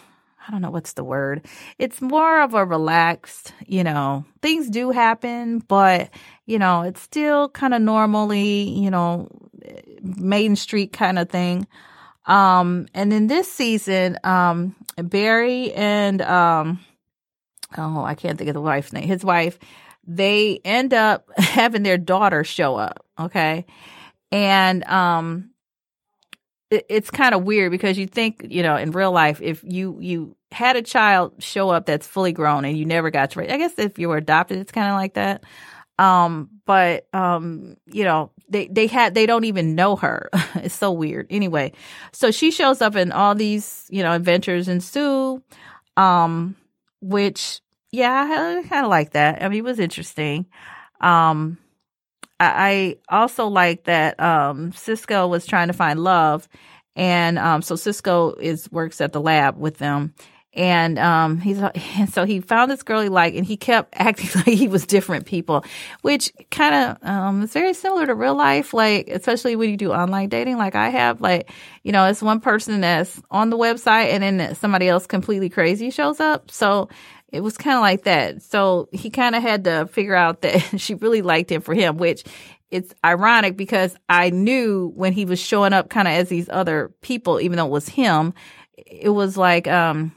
I 0.48 0.52
don't 0.52 0.62
know 0.62 0.72
what's 0.72 0.94
the 0.94 1.04
word. 1.04 1.46
It's 1.78 2.02
more 2.02 2.42
of 2.42 2.54
a 2.54 2.64
relaxed, 2.64 3.54
you 3.66 3.84
know, 3.84 4.24
things 4.42 4.70
do 4.70 4.92
happen, 4.92 5.60
but, 5.60 6.10
you 6.46 6.58
know, 6.58 6.84
it's 6.84 7.02
still 7.02 7.50
kind 7.50 7.74
of 7.74 7.82
normally, 7.82 8.70
you 8.70 8.90
know, 8.90 9.28
Main 10.02 10.56
Street 10.56 10.94
kind 10.94 11.20
of 11.20 11.30
thing. 11.30 11.68
Um, 12.26 12.88
and 12.94 13.12
in 13.12 13.28
this 13.28 13.52
season, 13.52 14.18
um, 14.24 14.76
Barry 14.98 15.74
and, 15.74 16.22
um, 16.22 16.80
oh, 17.78 18.04
I 18.04 18.16
can't 18.16 18.38
think 18.38 18.50
of 18.50 18.54
the 18.54 18.62
wife's 18.62 18.94
name, 18.94 19.08
his 19.08 19.26
wife, 19.26 19.60
they 20.06 20.62
end 20.64 20.94
up 20.94 21.30
having 21.38 21.84
their 21.84 21.98
daughter 21.98 22.46
show 22.46 22.78
up. 22.78 23.06
Okay. 23.20 23.66
And, 24.32 24.84
um, 24.86 25.52
it's 26.70 27.10
kind 27.10 27.34
of 27.34 27.44
weird 27.44 27.72
because 27.72 27.98
you 27.98 28.08
think, 28.08 28.46
you 28.50 28.62
know, 28.62 28.76
in 28.76 28.92
real 28.92 29.12
life, 29.12 29.42
if 29.42 29.64
you, 29.64 29.98
you 30.02 30.37
had 30.52 30.76
a 30.76 30.82
child 30.82 31.34
show 31.40 31.70
up 31.70 31.86
that's 31.86 32.08
fully 32.08 32.32
grown 32.32 32.66
and 32.66 32.78
you 32.78 32.86
never 32.86 33.10
got 33.10 33.32
to 33.32 33.40
raise, 33.40 33.52
I 33.52 33.58
guess 33.58 33.78
if 33.78 34.00
you 34.00 34.10
were 34.10 34.18
adopted, 34.18 34.60
it's 34.60 34.72
kind 34.72 34.90
of 34.90 34.96
like 34.96 35.16
that. 35.16 35.44
Um, 36.00 36.50
but, 36.66 37.08
um, 37.14 37.76
you 37.88 38.04
know, 38.04 38.32
they, 38.50 38.68
they 38.68 38.88
had, 38.88 39.14
they 39.14 39.26
don't 39.26 39.46
even 39.46 39.76
know 39.76 39.96
her. 39.96 40.30
it's 40.56 40.76
so 40.76 40.92
weird. 40.92 41.28
Anyway, 41.30 41.74
so 42.12 42.32
she 42.32 42.52
shows 42.52 42.82
up 42.82 42.96
in 42.96 43.12
all 43.12 43.36
these, 43.36 43.86
you 43.90 44.04
know, 44.04 44.14
adventures 44.14 44.68
ensue, 44.68 45.42
um, 45.98 46.56
which, 47.02 47.62
yeah, 47.92 48.60
I 48.64 48.68
kind 48.68 48.86
of 48.86 48.90
like 48.90 49.12
that. 49.12 49.44
I 49.44 49.50
mean, 49.50 49.60
it 49.60 49.64
was 49.64 49.80
interesting. 49.80 50.46
Um, 51.02 51.58
I, 52.40 52.98
I 53.10 53.18
also 53.18 53.48
like 53.48 53.86
that, 53.86 54.20
um, 54.20 54.72
Cisco 54.72 55.28
was 55.28 55.46
trying 55.46 55.68
to 55.68 55.74
find 55.74 56.04
love. 56.04 56.48
And, 56.96 57.38
um, 57.38 57.62
so 57.62 57.76
Cisco 57.76 58.34
is, 58.36 58.72
works 58.72 59.02
at 59.02 59.14
the 59.14 59.22
lab 59.22 59.58
with 59.58 59.78
them 59.78 60.14
and 60.54 60.98
um, 60.98 61.40
he's 61.40 61.60
and 61.98 62.10
so 62.12 62.26
he 62.26 62.40
found 62.40 62.72
this 62.72 62.84
girl 62.84 63.02
he 63.02 63.10
liked, 63.10 63.36
and 63.36 63.46
he 63.46 63.58
kept 63.58 63.94
acting 63.98 64.30
like 64.36 64.46
he 64.46 64.68
was 64.68 64.86
different 64.86 65.26
people, 65.26 65.64
which 66.02 66.32
kind 66.52 66.76
of 66.76 67.08
um, 67.08 67.44
is 67.44 67.54
very 67.54 67.74
similar 67.74 68.06
to 68.06 68.16
real 68.16 68.36
life. 68.36 68.74
Like 68.74 69.08
especially 69.08 69.56
when 69.56 69.70
you 69.70 69.78
do 69.78 69.94
online 69.94 70.30
dating, 70.30 70.58
like 70.58 70.76
I 70.76 70.90
have, 70.90 71.22
like 71.22 71.52
you 71.84 71.92
know, 71.92 72.06
it's 72.06 72.22
one 72.22 72.40
person 72.40 72.82
that's 72.82 73.22
on 73.32 73.50
the 73.50 73.58
website, 73.58 74.10
and 74.12 74.24
then 74.24 74.56
somebody 74.56 74.88
else 74.88 75.06
completely 75.08 75.50
crazy 75.50 75.90
shows 75.90 76.20
up. 76.20 76.52
So 76.52 76.90
it 77.32 77.42
was 77.42 77.58
kind 77.58 77.76
of 77.76 77.82
like 77.82 78.04
that. 78.04 78.42
So 78.42 78.90
he 78.92 79.10
kind 79.10 79.36
of 79.36 79.42
had 79.42 79.66
to 79.66 79.88
figure 79.88 80.16
out 80.16 80.42
that 80.42 80.60
she 80.80 80.96
really 80.96 81.22
liked 81.22 81.52
him 81.52 81.62
for 81.62 81.74
him, 81.74 81.98
which 81.98 82.24
it's 82.70 82.94
ironic 83.04 83.56
because 83.56 83.96
I 84.10 84.30
knew 84.30 84.92
when 84.96 85.14
he 85.14 85.26
was 85.26 85.40
showing 85.40 85.74
up 85.74 85.90
kind 85.90 86.08
of 86.08 86.14
as 86.14 86.30
these 86.30 86.50
other 86.50 86.92
people, 87.02 87.40
even 87.40 87.58
though 87.58 87.66
it 87.66 87.72
was 87.72 87.88
him, 87.88 88.34
it 88.76 89.10
was 89.10 89.38
like, 89.38 89.68
um, 89.68 90.12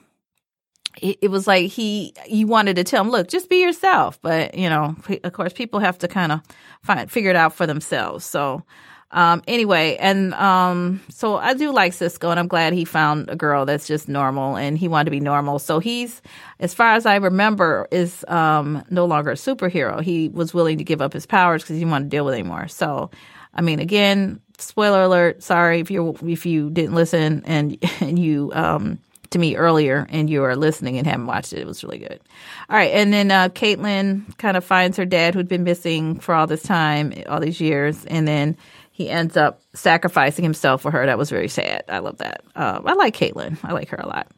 it, 1.00 1.30
was 1.30 1.46
like 1.46 1.70
he, 1.70 2.14
you 2.28 2.46
wanted 2.46 2.76
to 2.76 2.84
tell 2.84 3.02
him, 3.02 3.10
look, 3.10 3.28
just 3.28 3.48
be 3.48 3.62
yourself. 3.62 4.20
But, 4.22 4.54
you 4.54 4.68
know, 4.68 4.96
of 5.24 5.32
course, 5.32 5.52
people 5.52 5.80
have 5.80 5.98
to 5.98 6.08
kind 6.08 6.32
of 6.32 6.40
find, 6.82 7.10
figure 7.10 7.30
it 7.30 7.36
out 7.36 7.54
for 7.54 7.66
themselves. 7.66 8.24
So, 8.24 8.64
um, 9.12 9.42
anyway, 9.48 9.96
and 9.98 10.34
um, 10.34 11.00
so 11.08 11.36
I 11.36 11.54
do 11.54 11.72
like 11.72 11.92
Cisco, 11.92 12.30
and 12.30 12.38
I'm 12.38 12.46
glad 12.46 12.72
he 12.72 12.84
found 12.84 13.28
a 13.28 13.34
girl 13.34 13.66
that's 13.66 13.86
just 13.86 14.08
normal, 14.08 14.56
and 14.56 14.78
he 14.78 14.86
wanted 14.86 15.06
to 15.06 15.10
be 15.10 15.20
normal. 15.20 15.58
So 15.58 15.80
he's, 15.80 16.22
as 16.60 16.74
far 16.74 16.94
as 16.94 17.06
I 17.06 17.16
remember, 17.16 17.88
is 17.90 18.24
um, 18.28 18.84
no 18.88 19.06
longer 19.06 19.32
a 19.32 19.34
superhero. 19.34 20.00
He 20.00 20.28
was 20.28 20.54
willing 20.54 20.78
to 20.78 20.84
give 20.84 21.02
up 21.02 21.12
his 21.12 21.26
powers 21.26 21.62
because 21.62 21.74
he 21.74 21.80
didn't 21.80 21.90
want 21.90 22.04
to 22.04 22.08
deal 22.08 22.24
with 22.24 22.34
it 22.34 22.38
anymore. 22.38 22.68
So, 22.68 23.10
I 23.52 23.62
mean, 23.62 23.80
again, 23.80 24.40
spoiler 24.58 25.02
alert. 25.02 25.42
Sorry 25.42 25.80
if 25.80 25.90
you 25.90 26.16
if 26.22 26.46
you 26.46 26.70
didn't 26.70 26.94
listen 26.94 27.42
and 27.46 27.78
and 28.00 28.16
you 28.16 28.52
um 28.54 29.00
to 29.30 29.38
me 29.38 29.56
earlier 29.56 30.06
and 30.10 30.28
you 30.28 30.42
are 30.42 30.56
listening 30.56 30.98
and 30.98 31.06
haven't 31.06 31.26
watched 31.26 31.52
it. 31.52 31.60
It 31.60 31.66
was 31.66 31.82
really 31.82 31.98
good. 31.98 32.20
All 32.68 32.76
right. 32.76 32.92
And 32.92 33.12
then 33.12 33.30
uh, 33.30 33.48
Caitlin 33.48 34.36
kind 34.38 34.56
of 34.56 34.64
finds 34.64 34.96
her 34.96 35.04
dad 35.04 35.34
who'd 35.34 35.48
been 35.48 35.64
missing 35.64 36.18
for 36.18 36.34
all 36.34 36.46
this 36.46 36.62
time, 36.62 37.12
all 37.28 37.40
these 37.40 37.60
years. 37.60 38.04
And 38.06 38.26
then 38.26 38.56
he 38.90 39.08
ends 39.08 39.36
up 39.36 39.62
sacrificing 39.72 40.42
himself 40.42 40.82
for 40.82 40.90
her. 40.90 41.06
That 41.06 41.18
was 41.18 41.30
very 41.30 41.48
sad. 41.48 41.84
I 41.88 42.00
love 42.00 42.18
that. 42.18 42.42
Uh, 42.54 42.80
I 42.84 42.94
like 42.94 43.16
Caitlin. 43.16 43.56
I 43.62 43.72
like 43.72 43.88
her 43.88 43.98
a 43.98 44.06
lot. 44.06 44.30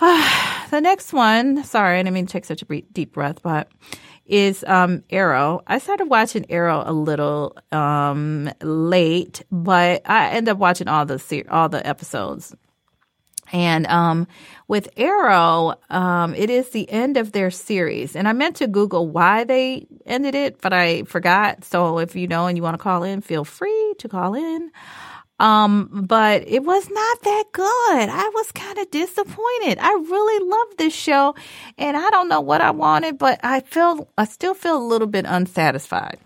Uh, 0.00 0.66
the 0.70 0.80
next 0.80 1.12
one, 1.12 1.62
sorry, 1.64 1.98
I 1.98 2.02
didn't 2.02 2.14
mean 2.14 2.26
to 2.26 2.32
take 2.32 2.44
such 2.44 2.62
a 2.62 2.80
deep 2.92 3.12
breath, 3.12 3.42
but 3.42 3.70
is 4.24 4.64
um, 4.66 5.02
Arrow. 5.10 5.62
I 5.66 5.78
started 5.78 6.06
watching 6.06 6.50
Arrow 6.50 6.82
a 6.86 6.92
little 6.92 7.56
um, 7.70 8.50
late, 8.62 9.42
but 9.50 10.02
I 10.06 10.30
end 10.30 10.48
up 10.48 10.58
watching 10.58 10.88
all 10.88 11.04
the 11.04 11.44
all 11.50 11.68
the 11.68 11.86
episodes 11.86 12.54
and 13.52 13.86
um, 13.86 14.26
with 14.66 14.88
Arrow, 14.96 15.74
um, 15.90 16.34
it 16.34 16.48
is 16.48 16.70
the 16.70 16.90
end 16.90 17.18
of 17.18 17.32
their 17.32 17.50
series. 17.50 18.16
And 18.16 18.26
I 18.26 18.32
meant 18.32 18.56
to 18.56 18.66
Google 18.66 19.08
why 19.08 19.44
they 19.44 19.86
ended 20.06 20.34
it, 20.34 20.60
but 20.62 20.72
I 20.72 21.02
forgot. 21.02 21.64
So 21.64 21.98
if 21.98 22.16
you 22.16 22.26
know 22.26 22.46
and 22.46 22.56
you 22.56 22.62
want 22.62 22.74
to 22.74 22.82
call 22.82 23.02
in, 23.02 23.20
feel 23.20 23.44
free 23.44 23.94
to 23.98 24.08
call 24.08 24.34
in. 24.34 24.70
Um, 25.38 26.06
but 26.06 26.46
it 26.46 26.62
was 26.62 26.88
not 26.88 27.22
that 27.22 27.44
good. 27.52 28.08
I 28.08 28.30
was 28.32 28.52
kind 28.52 28.78
of 28.78 28.90
disappointed. 28.90 29.78
I 29.80 29.92
really 29.92 30.48
loved 30.48 30.78
this 30.78 30.94
show 30.94 31.34
and 31.76 31.96
I 31.96 32.10
don't 32.10 32.28
know 32.28 32.40
what 32.40 32.60
I 32.60 32.70
wanted, 32.70 33.18
but 33.18 33.40
I 33.42 33.60
feel, 33.60 34.08
I 34.16 34.24
still 34.24 34.54
feel 34.54 34.78
a 34.78 34.86
little 34.86 35.08
bit 35.08 35.26
unsatisfied. 35.26 36.18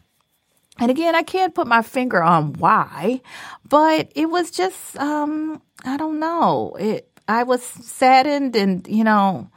And 0.78 0.90
again, 0.90 1.14
I 1.14 1.22
can't 1.22 1.54
put 1.54 1.66
my 1.66 1.80
finger 1.80 2.22
on 2.22 2.52
why, 2.54 3.22
but 3.66 4.12
it 4.14 4.26
was 4.26 4.50
just, 4.50 4.96
um, 4.98 5.62
I 5.84 5.96
don't 5.96 6.20
know. 6.20 6.76
It, 6.78 7.08
I 7.28 7.42
was 7.42 7.62
saddened 7.62 8.56
and, 8.56 8.86
you 8.86 9.04
know, 9.04 9.50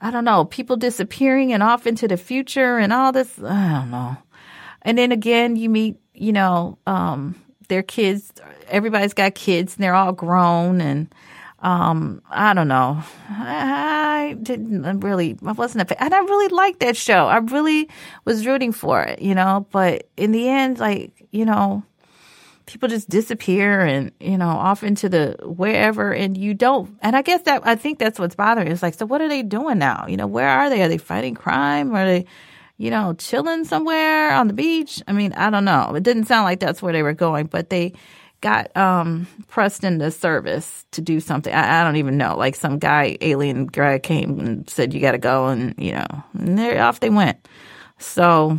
I 0.00 0.10
don't 0.10 0.24
know, 0.24 0.44
people 0.44 0.76
disappearing 0.76 1.52
and 1.52 1.62
off 1.62 1.86
into 1.86 2.08
the 2.08 2.16
future 2.16 2.78
and 2.78 2.92
all 2.92 3.12
this. 3.12 3.38
I 3.38 3.80
don't 3.80 3.90
know. 3.90 4.16
And 4.82 4.96
then 4.96 5.12
again, 5.12 5.56
you 5.56 5.68
meet, 5.68 5.96
you 6.14 6.32
know, 6.32 6.78
um, 6.86 7.34
their 7.68 7.82
kids, 7.82 8.32
everybody's 8.68 9.14
got 9.14 9.34
kids 9.34 9.76
and 9.76 9.84
they're 9.84 9.94
all 9.94 10.12
grown 10.12 10.80
and, 10.80 11.12
um, 11.58 12.22
I 12.30 12.54
don't 12.54 12.68
know. 12.68 13.02
I 13.28 14.36
didn't 14.42 15.00
really, 15.00 15.36
I 15.44 15.52
wasn't 15.52 15.82
a 15.82 15.84
fan. 15.84 15.98
And 16.00 16.14
I 16.14 16.20
really 16.20 16.48
liked 16.48 16.80
that 16.80 16.96
show. 16.96 17.26
I 17.26 17.36
really 17.38 17.90
was 18.24 18.46
rooting 18.46 18.72
for 18.72 19.02
it, 19.02 19.20
you 19.20 19.34
know, 19.34 19.66
but 19.70 20.08
in 20.16 20.32
the 20.32 20.48
end, 20.48 20.78
like, 20.78 21.12
you 21.30 21.44
know, 21.44 21.82
people 22.70 22.88
just 22.88 23.08
disappear 23.08 23.80
and 23.80 24.12
you 24.20 24.38
know 24.38 24.48
off 24.48 24.84
into 24.84 25.08
the 25.08 25.36
wherever 25.42 26.12
and 26.12 26.38
you 26.38 26.54
don't 26.54 26.96
and 27.02 27.16
i 27.16 27.22
guess 27.22 27.42
that 27.42 27.60
i 27.66 27.74
think 27.74 27.98
that's 27.98 28.18
what's 28.18 28.36
bothering 28.36 28.68
it's 28.68 28.82
like 28.82 28.94
so 28.94 29.06
what 29.06 29.20
are 29.20 29.28
they 29.28 29.42
doing 29.42 29.78
now? 29.78 30.06
You 30.08 30.16
know 30.16 30.26
where 30.26 30.48
are 30.48 30.70
they? 30.70 30.82
Are 30.82 30.88
they 30.88 30.98
fighting 30.98 31.34
crime? 31.34 31.94
Are 31.94 32.06
they 32.06 32.26
you 32.78 32.90
know 32.90 33.14
chilling 33.14 33.64
somewhere 33.64 34.32
on 34.32 34.46
the 34.46 34.54
beach? 34.54 35.02
I 35.08 35.12
mean 35.12 35.32
i 35.32 35.50
don't 35.50 35.64
know. 35.64 35.94
It 35.94 36.02
didn't 36.02 36.26
sound 36.26 36.44
like 36.44 36.60
that's 36.60 36.80
where 36.80 36.92
they 36.92 37.02
were 37.02 37.12
going 37.12 37.46
but 37.46 37.70
they 37.70 37.92
got 38.40 38.74
um 38.76 39.26
pressed 39.48 39.84
into 39.84 40.10
service 40.10 40.86
to 40.92 41.00
do 41.00 41.18
something. 41.18 41.52
I, 41.52 41.80
I 41.80 41.84
don't 41.84 41.96
even 41.96 42.16
know. 42.16 42.36
Like 42.36 42.54
some 42.54 42.78
guy 42.78 43.16
alien 43.20 43.66
guy 43.66 43.98
came 43.98 44.38
and 44.38 44.70
said 44.70 44.94
you 44.94 45.00
got 45.00 45.12
to 45.12 45.18
go 45.18 45.48
and 45.48 45.74
you 45.76 45.92
know 45.92 46.06
and 46.34 46.56
they 46.58 46.78
off 46.78 47.00
they 47.00 47.10
went. 47.10 47.48
So 47.98 48.58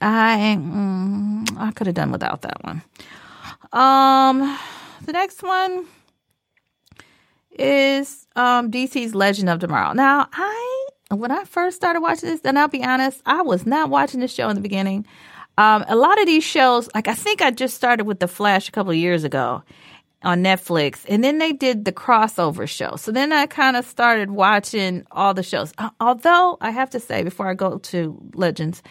i 0.00 0.56
mm, 0.58 1.58
i 1.58 1.70
could 1.72 1.86
have 1.88 1.96
done 1.96 2.12
without 2.12 2.42
that 2.42 2.62
one 2.64 2.82
um, 3.72 4.58
the 5.04 5.12
next 5.12 5.42
one 5.42 5.86
is 7.58 8.26
um 8.34 8.70
DC's 8.70 9.14
Legend 9.14 9.48
of 9.50 9.60
Tomorrow. 9.60 9.92
Now, 9.92 10.28
I 10.32 10.86
when 11.10 11.30
I 11.30 11.44
first 11.44 11.76
started 11.76 12.00
watching 12.00 12.30
this, 12.30 12.40
and 12.44 12.58
I'll 12.58 12.68
be 12.68 12.84
honest, 12.84 13.20
I 13.26 13.42
was 13.42 13.66
not 13.66 13.90
watching 13.90 14.20
this 14.20 14.32
show 14.32 14.48
in 14.48 14.56
the 14.56 14.62
beginning. 14.62 15.06
Um, 15.58 15.84
a 15.86 15.96
lot 15.96 16.18
of 16.18 16.26
these 16.26 16.44
shows, 16.44 16.88
like 16.94 17.08
I 17.08 17.14
think 17.14 17.42
I 17.42 17.50
just 17.50 17.76
started 17.76 18.04
with 18.04 18.20
The 18.20 18.28
Flash 18.28 18.68
a 18.68 18.72
couple 18.72 18.92
years 18.94 19.22
ago 19.22 19.62
on 20.22 20.42
Netflix, 20.42 21.04
and 21.08 21.22
then 21.22 21.38
they 21.38 21.52
did 21.52 21.84
the 21.84 21.92
crossover 21.92 22.66
show. 22.68 22.96
So 22.96 23.12
then 23.12 23.32
I 23.32 23.46
kind 23.46 23.76
of 23.76 23.84
started 23.84 24.30
watching 24.30 25.04
all 25.10 25.34
the 25.34 25.42
shows. 25.42 25.72
Although 26.00 26.56
I 26.60 26.70
have 26.70 26.90
to 26.90 27.00
say, 27.00 27.22
before 27.22 27.48
I 27.48 27.54
go 27.54 27.78
to 27.78 28.18
Legends, 28.34 28.82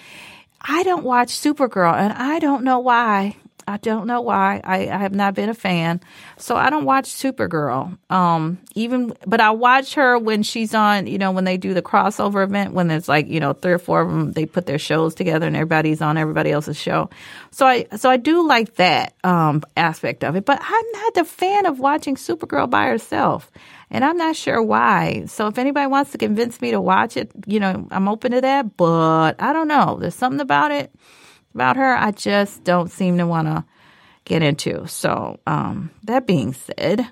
I 0.62 0.84
don't 0.84 1.04
watch 1.04 1.30
Supergirl, 1.30 1.94
and 1.94 2.14
I 2.14 2.38
don't 2.40 2.64
know 2.64 2.80
why. 2.80 3.38
I 3.72 3.78
don't 3.78 4.06
know 4.06 4.20
why. 4.20 4.60
I, 4.66 4.90
I 4.90 4.98
have 4.98 5.16
not 5.16 5.34
been 5.34 5.48
a 5.48 5.54
fan. 5.54 6.02
So 6.38 6.58
I 6.58 6.70
don't 6.70 6.84
watch 6.84 7.06
Supergirl. 7.06 7.98
Um, 8.12 8.60
even, 8.76 9.14
but 9.26 9.40
I 9.40 9.52
watch 9.52 9.94
her 9.94 10.20
when 10.20 10.44
she's 10.44 10.74
on, 10.74 11.08
you 11.08 11.18
know, 11.18 11.32
when 11.32 11.46
they 11.46 11.56
do 11.56 11.74
the 11.74 11.82
crossover 11.82 12.44
event, 12.44 12.74
when 12.74 12.90
there's 12.90 13.08
like, 13.08 13.30
you 13.30 13.40
know, 13.40 13.54
three 13.54 13.72
or 13.72 13.80
four 13.80 14.02
of 14.02 14.10
them, 14.10 14.34
they 14.34 14.46
put 14.46 14.66
their 14.66 14.78
shows 14.78 15.16
together 15.16 15.48
and 15.48 15.56
everybody's 15.56 16.02
on 16.02 16.18
everybody 16.18 16.52
else's 16.52 16.76
show. 16.76 17.10
So 17.52 17.66
I, 17.66 17.86
so 17.96 18.10
I 18.10 18.18
do 18.18 18.46
like 18.46 18.76
that, 18.76 19.14
um, 19.24 19.64
aspect 19.78 20.26
of 20.26 20.36
it, 20.36 20.44
but 20.44 20.60
I'm 20.62 20.92
not 20.92 21.18
a 21.18 21.24
fan 21.24 21.66
of 21.66 21.80
watching 21.80 22.16
Supergirl 22.16 22.70
by 22.70 22.88
herself. 22.88 23.50
And 23.90 24.04
I'm 24.04 24.18
not 24.18 24.36
sure 24.36 24.62
why. 24.62 25.26
So 25.28 25.48
if 25.48 25.58
anybody 25.58 25.88
wants 25.88 26.12
to 26.12 26.18
convince 26.18 26.60
me 26.60 26.72
to 26.72 26.82
watch 26.82 27.16
it, 27.16 27.32
you 27.46 27.62
know, 27.62 27.88
I'm 27.90 28.10
open 28.10 28.34
to 28.34 28.42
that, 28.42 28.76
but 28.76 29.42
I 29.42 29.54
don't 29.54 29.70
know. 29.70 29.98
There's 30.00 30.16
something 30.16 30.42
about 30.42 30.72
it 30.72 30.92
about 31.54 31.78
her 31.78 31.96
I 31.96 32.12
just 32.12 32.64
don't 32.64 32.92
seem 32.92 33.18
to 33.18 33.28
want 33.28 33.48
to 33.48 33.66
get 34.26 34.42
into. 34.42 34.88
So, 34.88 35.40
um, 35.48 35.92
that 36.04 36.28
being 36.28 36.54
said, 36.54 37.08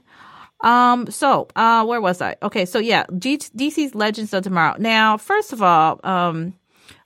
um, 0.62 1.10
so, 1.10 1.48
uh, 1.56 1.86
where 1.86 2.02
was 2.02 2.22
I? 2.22 2.36
Okay, 2.44 2.66
so 2.66 2.80
yeah, 2.80 3.06
G- 3.18 3.38
DC's 3.38 3.96
Legends 3.96 4.34
of 4.34 4.44
Tomorrow. 4.44 4.76
Now, 4.78 5.18
first 5.18 5.54
of 5.54 5.62
all, 5.62 6.00
um, 6.04 6.54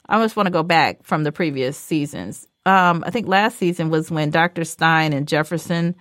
I 0.10 0.22
just 0.22 0.36
want 0.36 0.48
to 0.48 0.52
go 0.52 0.64
back 0.64 1.04
from 1.04 1.24
the 1.24 1.32
previous 1.32 1.78
seasons. 1.78 2.48
Um, 2.66 3.04
I 3.06 3.12
think 3.12 3.28
last 3.28 3.58
season 3.58 3.90
was 3.90 4.10
when 4.10 4.32
Dr. 4.32 4.64
Stein 4.64 5.14
and 5.14 5.28
Jefferson 5.28 5.96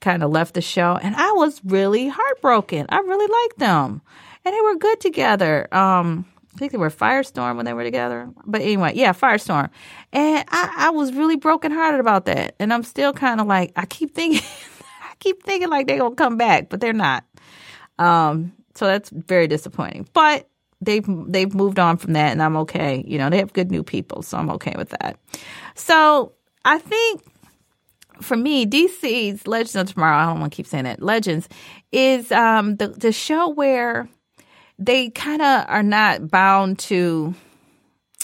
kind 0.00 0.22
of 0.22 0.30
left 0.30 0.54
the 0.54 0.60
show, 0.60 0.98
and 1.02 1.16
I 1.16 1.32
was 1.32 1.60
really 1.64 2.08
heartbroken. 2.08 2.86
I 2.88 2.98
really 2.98 3.26
liked 3.26 3.58
them, 3.58 4.02
and 4.44 4.54
they 4.54 4.60
were 4.60 4.76
good 4.76 5.00
together. 5.00 5.72
Um, 5.74 6.26
I 6.54 6.58
think 6.58 6.72
they 6.72 6.78
were 6.78 6.90
Firestorm 6.90 7.56
when 7.56 7.64
they 7.64 7.72
were 7.72 7.84
together. 7.84 8.30
But 8.44 8.60
anyway, 8.60 8.92
yeah, 8.94 9.12
Firestorm. 9.12 9.70
And 10.12 10.44
I, 10.48 10.74
I 10.76 10.90
was 10.90 11.12
really 11.14 11.36
brokenhearted 11.36 11.98
about 11.98 12.26
that. 12.26 12.54
And 12.58 12.72
I'm 12.72 12.82
still 12.82 13.12
kind 13.12 13.40
of 13.40 13.46
like, 13.46 13.72
I 13.76 13.86
keep 13.86 14.14
thinking, 14.14 14.42
I 15.02 15.14
keep 15.18 15.42
thinking 15.42 15.70
like 15.70 15.86
they're 15.86 15.98
going 15.98 16.12
to 16.12 16.22
come 16.22 16.36
back, 16.36 16.68
but 16.68 16.80
they're 16.80 16.92
not. 16.92 17.24
Um, 17.98 18.52
so 18.74 18.86
that's 18.86 19.10
very 19.10 19.46
disappointing. 19.46 20.08
But 20.12 20.48
they've 20.82 21.06
they've 21.26 21.54
moved 21.54 21.78
on 21.78 21.96
from 21.96 22.12
that, 22.14 22.32
and 22.32 22.42
I'm 22.42 22.56
okay. 22.58 23.04
You 23.06 23.18
know, 23.18 23.30
they 23.30 23.38
have 23.38 23.52
good 23.52 23.70
new 23.70 23.82
people, 23.82 24.22
so 24.22 24.36
I'm 24.36 24.50
okay 24.50 24.74
with 24.76 24.90
that. 25.00 25.18
So 25.74 26.32
I 26.64 26.78
think 26.78 27.22
for 28.20 28.36
me, 28.36 28.66
DC's 28.66 29.46
Legends 29.46 29.76
of 29.76 29.92
Tomorrow. 29.92 30.16
I 30.16 30.26
don't 30.26 30.40
want 30.40 30.52
to 30.52 30.56
keep 30.56 30.66
saying 30.66 30.84
that. 30.84 31.02
Legends 31.02 31.48
is 31.92 32.30
um, 32.32 32.76
the 32.76 32.88
the 32.88 33.12
show 33.12 33.48
where 33.48 34.08
they 34.78 35.10
kind 35.10 35.42
of 35.42 35.64
are 35.68 35.82
not 35.82 36.30
bound 36.30 36.78
to 36.80 37.34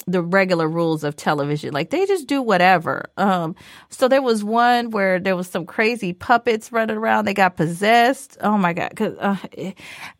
the 0.09 0.23
regular 0.23 0.67
rules 0.67 1.05
of 1.05 1.17
television. 1.17 1.73
Like 1.73 1.90
they 1.90 2.07
just 2.07 2.26
do 2.26 2.40
whatever. 2.40 3.11
Um, 3.17 3.55
so 3.90 4.09
there 4.09 4.23
was 4.23 4.43
one 4.43 4.90
where 4.90 5.21
there 5.21 5.37
was 5.37 5.49
some 5.49 5.67
crazy 5.67 6.12
puppets 6.12 6.73
running 6.73 6.97
around. 6.97 7.26
They 7.26 7.35
got 7.35 7.57
possessed. 7.57 8.38
Oh 8.40 8.57
my 8.57 8.73
God. 8.73 8.99
Uh, 9.00 9.37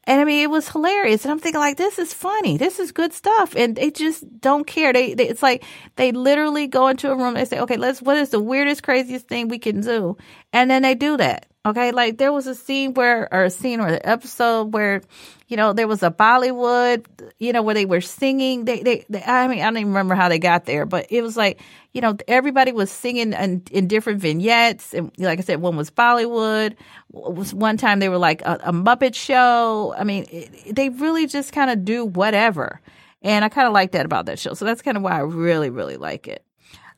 and 0.05 0.21
I 0.21 0.25
mean, 0.25 0.43
it 0.43 0.51
was 0.51 0.69
hilarious. 0.69 1.25
And 1.25 1.33
I'm 1.33 1.39
thinking 1.39 1.61
like, 1.61 1.79
this 1.79 1.99
is 1.99 2.13
funny. 2.13 2.59
This 2.59 2.79
is 2.79 2.93
good 2.93 3.13
stuff. 3.13 3.57
And 3.57 3.77
they 3.77 3.91
just 3.91 4.25
don't 4.41 4.67
care. 4.67 4.93
They, 4.93 5.15
they 5.15 5.29
it's 5.29 5.43
like 5.43 5.65
they 5.97 6.13
literally 6.13 6.67
go 6.67 6.89
into 6.89 7.11
a 7.11 7.17
room. 7.17 7.35
They 7.35 7.47
say, 7.47 7.61
okay, 7.61 7.77
let's, 7.77 8.03
what 8.03 8.17
is 8.17 8.31
the 8.31 8.41
weirdest, 8.41 8.83
craziest 8.83 9.27
thing 9.27 9.49
we 9.49 9.59
can 9.59 9.81
do? 9.81 10.17
And 10.53 10.71
then 10.71 10.83
they 10.83 10.95
do 10.95 11.17
that. 11.17 11.47
Okay, 11.69 11.93
like 11.93 12.17
there 12.17 12.33
was 12.33 12.47
a 12.47 12.55
scene 12.55 12.95
where, 12.95 13.29
or 13.31 13.45
a 13.45 13.51
scene 13.51 13.79
or 13.81 13.89
an 13.89 14.01
episode 14.03 14.73
where, 14.73 15.03
you 15.49 15.57
know, 15.59 15.75
there 15.75 15.87
was 15.87 16.03
a 16.03 16.11
Bollywood, 16.11 17.05
you 17.39 17.53
know, 17.53 17.61
where 17.61 17.75
they 17.75 17.85
were 17.85 18.01
singing. 18.01 18.65
They, 18.65 18.83
they, 18.83 19.05
they, 19.11 19.23
I 19.23 19.47
mean, 19.49 19.59
I 19.59 19.65
don't 19.65 19.77
even 19.77 19.89
remember 19.89 20.15
how 20.15 20.31
they 20.31 20.39
got 20.39 20.65
there, 20.65 20.87
but 20.87 21.09
it 21.11 21.21
was 21.21 21.37
like, 21.37 21.61
you 21.93 22.01
know, 22.01 22.17
everybody 22.27 22.73
was 22.73 22.91
singing 22.91 23.35
in, 23.35 23.65
in 23.71 23.87
different 23.87 24.23
vignettes. 24.23 24.95
And 24.95 25.13
like 25.19 25.41
I 25.41 25.43
said, 25.43 25.61
one 25.61 25.77
was 25.77 25.91
Bollywood. 25.91 26.77
Was 27.11 27.53
one 27.53 27.77
time 27.77 27.99
they 27.99 28.09
were 28.09 28.17
like 28.17 28.41
a, 28.43 28.59
a 28.65 28.73
Muppet 28.73 29.15
show. 29.15 29.95
I 29.99 30.05
mean, 30.05 30.27
it, 30.31 30.75
they 30.75 30.89
really 30.89 31.27
just 31.27 31.53
kind 31.53 31.71
of 31.71 31.85
do 31.85 32.03
whatever. 32.07 32.81
And 33.21 33.45
I 33.45 33.51
kind 33.51 33.67
of 33.67 33.75
like 33.75 33.93
that 33.93 34.07
about 34.07 34.25
that 34.27 34.39
show. 34.39 34.55
So 34.55 34.65
that's 34.65 34.81
kind 34.81 34.97
of 34.97 35.03
why 35.03 35.13
I 35.13 35.21
really, 35.21 35.69
really 35.69 35.99
like 35.99 36.29
it. 36.29 36.43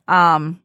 Um, 0.07 0.61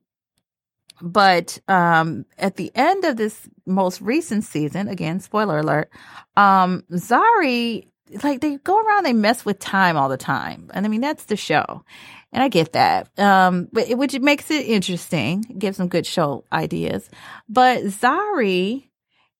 but 1.01 1.59
um, 1.69 2.25
at 2.39 2.57
the 2.57 2.73
end 2.75 3.05
of 3.05 3.17
this 3.17 3.49
most 3.67 4.01
recent 4.01 4.45
season, 4.45 4.89
again, 4.89 5.21
spoiler 5.21 5.59
alert, 5.59 5.91
um, 6.37 6.85
Zari, 6.93 7.89
like 8.23 8.41
they 8.41 8.57
go 8.59 8.81
around, 8.81 9.05
they 9.05 9.13
mess 9.13 9.45
with 9.45 9.59
time 9.59 9.97
all 9.97 10.09
the 10.09 10.17
time. 10.17 10.71
And 10.73 10.87
I 10.87 10.89
mean, 10.89 11.01
that's 11.01 11.25
the 11.25 11.37
show. 11.37 11.85
And 12.33 12.43
I 12.43 12.49
get 12.49 12.73
that. 12.73 13.19
Um, 13.19 13.69
but 13.73 13.89
it, 13.89 13.99
which 13.99 14.19
makes 14.21 14.51
it 14.51 14.67
interesting, 14.67 15.43
gives 15.59 15.79
them 15.79 15.89
good 15.89 16.07
show 16.07 16.45
ideas. 16.53 17.09
But 17.49 17.85
Zari 17.85 18.89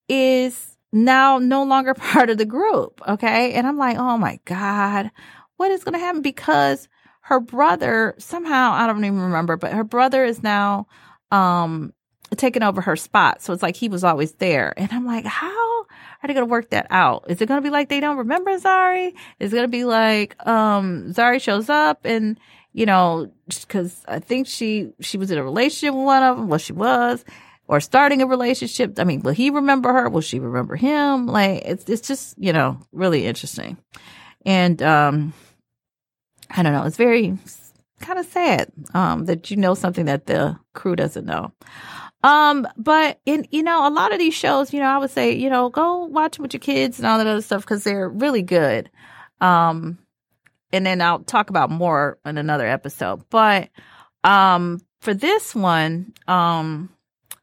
is 0.09 0.77
now 0.93 1.39
no 1.39 1.63
longer 1.65 1.95
part 1.95 2.31
of 2.31 2.39
the 2.39 2.45
group. 2.45 3.01
Okay. 3.07 3.53
And 3.53 3.67
I'm 3.67 3.79
like, 3.79 3.99
oh 3.99 4.19
my 4.19 4.41
God, 4.45 5.11
what 5.57 5.71
is 5.71 5.85
going 5.85 5.95
to 5.95 5.99
happen? 5.99 6.23
Because 6.23 6.89
her 7.23 7.41
brother 7.41 8.15
somehow, 8.19 8.73
I 8.73 8.87
don't 8.87 9.05
even 9.05 9.21
remember, 9.21 9.57
but 9.57 9.73
her 9.73 9.85
brother 9.85 10.25
is 10.25 10.43
now 10.43 10.87
um 11.31 11.93
taking 12.37 12.63
over 12.63 12.81
her 12.81 12.97
spot. 12.97 13.43
So 13.43 13.53
it's 13.53 13.63
like 13.63 13.77
he 13.77 13.89
was 13.89 14.05
always 14.05 14.33
there. 14.33 14.75
And 14.77 14.91
I'm 14.93 15.07
like, 15.07 15.25
how 15.25 15.81
are 15.83 16.27
they 16.27 16.35
going 16.35 16.47
to 16.47 16.51
work 16.51 16.71
that 16.71 16.87
out? 16.91 17.25
Is 17.29 17.41
it 17.41 17.47
going 17.47 17.59
to 17.59 17.67
be 17.67 17.71
like 17.71 17.89
they 17.89 18.01
don't 18.01 18.17
remember 18.17 18.59
Zari? 18.59 19.15
Is 19.39 19.53
it 19.53 19.57
going 19.57 19.69
to 19.69 19.69
be 19.69 19.85
like 19.85 20.35
um 20.47 21.13
Zari 21.13 21.41
shows 21.41 21.69
up 21.69 22.05
and 22.05 22.39
you 22.73 22.85
know, 22.85 23.33
cuz 23.69 24.03
I 24.07 24.19
think 24.19 24.47
she 24.47 24.93
she 25.01 25.19
was 25.19 25.31
in 25.31 25.39
a 25.39 25.45
relationship 25.45 25.95
with 25.95 26.05
one 26.05 26.23
of 26.23 26.37
them, 26.37 26.49
well 26.49 26.59
she 26.59 26.73
was 26.73 27.25
or 27.69 27.81
starting 27.81 28.23
a 28.23 28.27
relationship. 28.27 28.99
I 28.99 29.05
mean, 29.05 29.23
will 29.23 29.33
he 29.33 29.51
remember 29.51 29.93
her? 29.93 30.09
Will 30.09 30.21
she 30.21 30.39
remember 30.39 30.77
him? 30.77 31.27
Like 31.27 31.63
it's 31.65 31.89
it's 31.89 32.07
just, 32.07 32.35
you 32.39 32.53
know, 32.53 32.79
really 32.93 33.27
interesting. 33.27 33.77
And 34.45 34.83
um 34.83 35.33
I 36.51 36.63
don't 36.63 36.73
know, 36.73 36.85
it's 36.85 36.97
very 36.97 37.39
kind 38.07 38.19
of 38.19 38.27
sad 38.27 38.71
um, 38.95 39.25
that 39.27 39.51
you 39.51 39.57
know 39.57 39.75
something 39.75 40.07
that 40.07 40.27
the 40.27 40.59
crew 40.75 40.97
doesn't 40.97 41.27
know. 41.27 41.53
Um, 42.23 42.67
but 42.77 43.21
in 43.27 43.47
you 43.51 43.63
know 43.63 43.87
a 43.87 43.91
lot 43.91 44.13
of 44.13 44.19
these 44.19 44.35
shows, 44.35 44.73
you 44.73 44.81
know, 44.81 44.87
I 44.87 44.99
would 44.99 45.11
say 45.11 45.33
you 45.33 45.51
know 45.51 45.69
go 45.69 46.05
watch 46.05 46.37
them 46.37 46.43
with 46.43 46.55
your 46.55 46.61
kids 46.61 46.99
and 46.99 47.07
all 47.07 47.19
that 47.19 47.27
other 47.27 47.43
stuff 47.43 47.63
because 47.63 47.85
they're 47.85 48.09
really 48.09 48.43
good. 48.43 48.91
Um, 49.41 49.99
and 50.73 50.87
then 50.87 51.01
I'll 51.01 51.21
talk 51.21 51.51
about 51.51 51.71
more 51.71 52.19
in 52.25 52.39
another 52.39 52.67
episode. 52.67 53.23
But 53.31 53.71
um, 54.25 54.81
for 55.01 55.15
this 55.15 55.55
one, 55.55 56.13
um, 56.27 56.91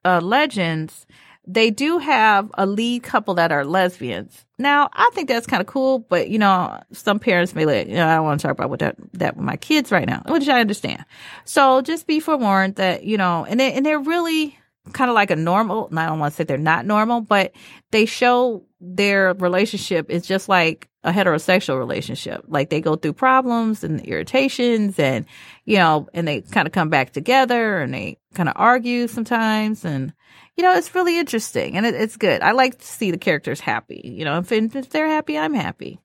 uh, 0.04 0.20
Legends, 0.22 1.06
they 1.48 1.72
do 1.72 1.98
have 1.98 2.52
a 2.56 2.66
lead 2.66 3.04
couple 3.04 3.36
that 3.36 3.52
are 3.52 3.66
lesbians. 3.66 4.46
Now, 4.64 4.90
I 4.94 5.10
think 5.14 5.28
that's 5.28 5.46
kind 5.46 5.60
of 5.60 5.68
cool, 5.68 6.00
but 6.00 6.30
you 6.30 6.40
know, 6.40 6.80
some 6.94 7.20
parents 7.20 7.54
may 7.54 7.66
like, 7.66 7.88
you 7.88 7.96
know, 7.96 8.08
I 8.08 8.16
don't 8.16 8.24
want 8.24 8.40
to 8.40 8.48
talk 8.48 8.56
about 8.56 8.70
what 8.70 8.80
that, 8.80 8.96
that 9.14 9.36
with 9.36 9.46
my 9.46 9.58
kids 9.58 9.92
right 9.92 10.08
now, 10.08 10.24
which 10.26 10.48
I 10.48 10.62
understand. 10.62 11.04
So 11.44 11.82
just 11.82 12.08
be 12.08 12.22
forewarned 12.22 12.76
that, 12.76 13.04
you 13.04 13.18
know, 13.18 13.46
and 13.46 13.60
they, 13.60 13.74
and 13.74 13.86
they're 13.86 14.00
really 14.00 14.58
kind 14.94 15.10
of 15.12 15.16
like 15.16 15.32
a 15.32 15.36
normal, 15.36 15.90
I 15.94 16.06
don't 16.06 16.20
want 16.20 16.32
to 16.32 16.36
say 16.38 16.46
they're 16.46 16.58
not 16.58 16.86
normal, 16.86 17.20
but 17.20 17.52
they 17.92 18.06
show 18.06 18.64
their 18.80 19.34
relationship 19.34 20.10
is 20.10 20.26
just 20.26 20.48
like 20.48 20.88
a 21.04 21.12
heterosexual 21.12 21.78
relationship. 21.78 22.46
Like 22.48 22.70
they 22.70 22.80
go 22.80 22.96
through 22.96 23.14
problems 23.14 23.84
and 23.84 24.00
irritations 24.00 24.98
and, 24.98 25.26
you 25.66 25.76
know, 25.76 26.08
and 26.14 26.26
they 26.26 26.40
kind 26.40 26.68
of 26.68 26.72
come 26.72 26.88
back 26.88 27.12
together 27.12 27.80
and 27.82 27.94
they 27.94 28.18
kind 28.34 28.48
of 28.48 28.56
argue 28.56 29.10
sometimes 29.10 29.84
and, 29.84 30.14
you 30.56 30.64
know, 30.64 30.76
it's 30.76 30.94
really 30.94 31.18
interesting 31.18 31.78
and 31.78 31.86
it, 31.86 31.96
it's 31.96 32.18
good. 32.18 32.42
I 32.42 32.52
like 32.52 32.80
to 32.80 32.86
see 32.86 33.12
the 33.12 33.18
characters 33.18 33.60
happy. 33.60 34.02
You 34.04 34.26
know, 34.26 34.40
if, 34.40 34.52
if 34.52 34.90
they're 34.90 35.08
happy, 35.08 35.38
I'm 35.38 35.54
happy. 35.54 36.00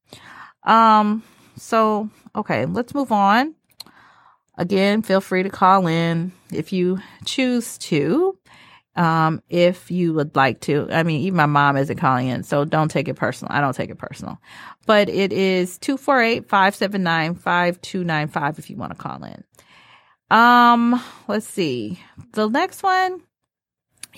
Um, 0.65 1.23
so, 1.57 2.11
okay, 2.35 2.67
let's 2.67 2.95
move 2.95 3.13
on. 3.13 3.55
Again, 4.57 5.03
feel 5.03 5.21
free 5.21 5.43
to 5.45 5.51
call 5.51 5.87
in 5.87 6.33
if 6.53 6.73
you 6.73 6.99
choose 7.25 7.79
to. 7.79 8.37
Um, 8.97 9.43
if 9.49 9.93
you 9.93 10.13
would 10.15 10.35
like 10.35 10.59
to. 10.63 10.89
I 10.91 11.05
mean, 11.05 11.21
even 11.21 11.37
my 11.37 11.47
mom 11.47 11.77
isn't 11.77 11.99
calling 11.99 12.27
in, 12.27 12.43
so 12.43 12.65
don't 12.65 12.91
take 12.91 13.07
it 13.07 13.15
personal. 13.15 13.55
I 13.55 13.61
don't 13.61 13.77
take 13.77 13.91
it 13.91 13.99
personal. 13.99 14.41
But 14.87 15.09
it 15.09 15.33
is 15.33 15.79
248-579-5295 15.79 18.59
if 18.59 18.69
you 18.69 18.77
want 18.77 18.91
to 18.91 18.99
call 18.99 19.23
in. 19.23 19.45
Um, 20.37 21.01
let's 21.29 21.47
see. 21.47 22.01
The 22.33 22.49
next 22.49 22.83
one 22.83 23.23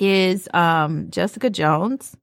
is 0.01 0.49
um, 0.53 1.11
Jessica 1.11 1.51
Jones, 1.51 2.17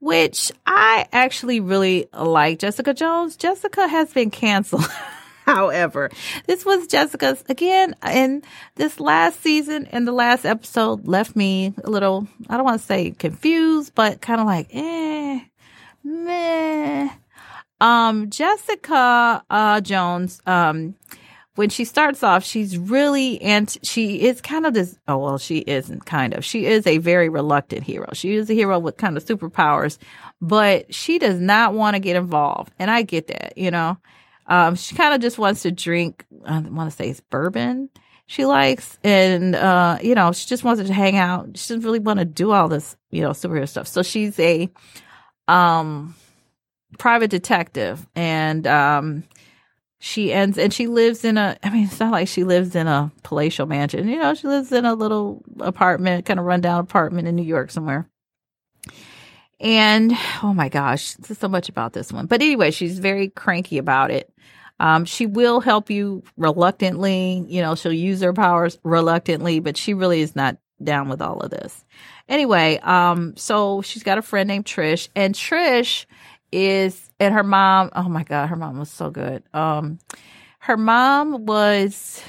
which 0.00 0.50
I 0.66 1.06
actually 1.12 1.60
really 1.60 2.08
like. 2.12 2.58
Jessica 2.58 2.94
Jones. 2.94 3.36
Jessica 3.36 3.86
has 3.86 4.12
been 4.12 4.30
canceled. 4.30 4.88
However, 5.46 6.10
this 6.46 6.66
was 6.66 6.88
Jessica's 6.88 7.42
again, 7.48 7.94
and 8.02 8.44
this 8.74 9.00
last 9.00 9.40
season 9.40 9.86
and 9.86 10.06
the 10.06 10.12
last 10.12 10.44
episode 10.44 11.08
left 11.08 11.34
me 11.34 11.72
a 11.84 11.88
little, 11.88 12.28
I 12.50 12.56
don't 12.56 12.66
want 12.66 12.80
to 12.80 12.86
say 12.86 13.12
confused, 13.12 13.94
but 13.94 14.20
kind 14.20 14.42
of 14.42 14.46
like, 14.46 14.68
eh, 14.72 15.40
meh. 16.04 17.08
Um, 17.80 18.28
Jessica, 18.28 19.42
uh, 19.48 19.80
Jones, 19.80 20.42
um, 20.46 20.96
when 21.58 21.70
she 21.70 21.84
starts 21.84 22.22
off, 22.22 22.44
she's 22.44 22.78
really, 22.78 23.42
and 23.42 23.76
she 23.82 24.22
is 24.22 24.40
kind 24.40 24.64
of 24.64 24.74
this, 24.74 24.96
oh, 25.08 25.18
well, 25.18 25.38
she 25.38 25.58
isn't 25.58 26.06
kind 26.06 26.32
of. 26.32 26.44
She 26.44 26.66
is 26.66 26.86
a 26.86 26.98
very 26.98 27.28
reluctant 27.28 27.82
hero. 27.82 28.10
She 28.12 28.34
is 28.34 28.48
a 28.48 28.54
hero 28.54 28.78
with 28.78 28.96
kind 28.96 29.16
of 29.16 29.24
superpowers, 29.24 29.98
but 30.40 30.94
she 30.94 31.18
does 31.18 31.40
not 31.40 31.74
want 31.74 31.94
to 31.94 32.00
get 32.00 32.14
involved. 32.14 32.72
And 32.78 32.92
I 32.92 33.02
get 33.02 33.26
that, 33.26 33.58
you 33.58 33.72
know. 33.72 33.98
Um, 34.46 34.76
she 34.76 34.94
kind 34.94 35.12
of 35.14 35.20
just 35.20 35.36
wants 35.36 35.62
to 35.62 35.72
drink, 35.72 36.24
I 36.44 36.60
want 36.60 36.90
to 36.90 36.96
say 36.96 37.10
it's 37.10 37.20
bourbon 37.20 37.90
she 38.28 38.44
likes. 38.44 38.98
And, 39.02 39.56
uh, 39.56 39.98
you 40.00 40.14
know, 40.14 40.30
she 40.32 40.46
just 40.46 40.62
wants 40.62 40.80
to 40.86 40.92
hang 40.92 41.16
out. 41.16 41.56
She 41.56 41.74
doesn't 41.74 41.82
really 41.84 41.98
want 41.98 42.20
to 42.20 42.24
do 42.24 42.52
all 42.52 42.68
this, 42.68 42.94
you 43.10 43.22
know, 43.22 43.30
superhero 43.30 43.68
stuff. 43.68 43.88
So 43.88 44.02
she's 44.02 44.38
a, 44.38 44.70
um, 45.48 46.14
private 46.98 47.30
detective 47.30 48.06
and, 48.14 48.66
um, 48.66 49.24
she 49.98 50.32
ends 50.32 50.58
and 50.58 50.72
she 50.72 50.86
lives 50.86 51.24
in 51.24 51.36
a 51.36 51.56
i 51.62 51.70
mean 51.70 51.84
it's 51.84 51.98
not 51.98 52.12
like 52.12 52.28
she 52.28 52.44
lives 52.44 52.74
in 52.74 52.86
a 52.86 53.10
palatial 53.22 53.66
mansion. 53.66 54.08
You 54.08 54.18
know 54.18 54.34
she 54.34 54.46
lives 54.46 54.72
in 54.72 54.84
a 54.84 54.94
little 54.94 55.42
apartment 55.60 56.24
kind 56.24 56.38
of 56.38 56.46
rundown 56.46 56.80
apartment 56.80 57.28
in 57.28 57.36
new 57.36 57.42
york 57.42 57.70
somewhere. 57.70 58.08
And 59.60 60.12
oh 60.42 60.54
my 60.54 60.68
gosh 60.68 61.14
there's 61.14 61.38
so 61.38 61.48
much 61.48 61.68
about 61.68 61.92
this 61.92 62.12
one. 62.12 62.26
But 62.26 62.42
anyway 62.42 62.70
she's 62.70 62.98
very 62.98 63.28
cranky 63.28 63.78
about 63.78 64.10
it. 64.10 64.32
Um, 64.80 65.04
she 65.04 65.26
will 65.26 65.58
help 65.58 65.90
you 65.90 66.22
reluctantly 66.36 67.44
you 67.48 67.60
know 67.60 67.74
she'll 67.74 67.92
use 67.92 68.20
her 68.20 68.32
powers 68.32 68.78
reluctantly 68.84 69.58
but 69.58 69.76
she 69.76 69.94
really 69.94 70.20
is 70.20 70.36
not 70.36 70.58
down 70.82 71.08
with 71.08 71.20
all 71.20 71.40
of 71.40 71.50
this. 71.50 71.84
Anyway 72.28 72.78
um 72.84 73.36
so 73.36 73.82
she's 73.82 74.04
got 74.04 74.18
a 74.18 74.22
friend 74.22 74.46
named 74.46 74.64
trish 74.64 75.08
and 75.16 75.34
trish 75.34 76.06
is 76.52 77.10
and 77.20 77.34
her 77.34 77.42
mom 77.42 77.90
oh 77.94 78.08
my 78.08 78.22
god 78.22 78.48
her 78.48 78.56
mom 78.56 78.78
was 78.78 78.90
so 78.90 79.10
good. 79.10 79.42
Um 79.52 79.98
her 80.60 80.76
mom 80.76 81.46
was 81.46 82.22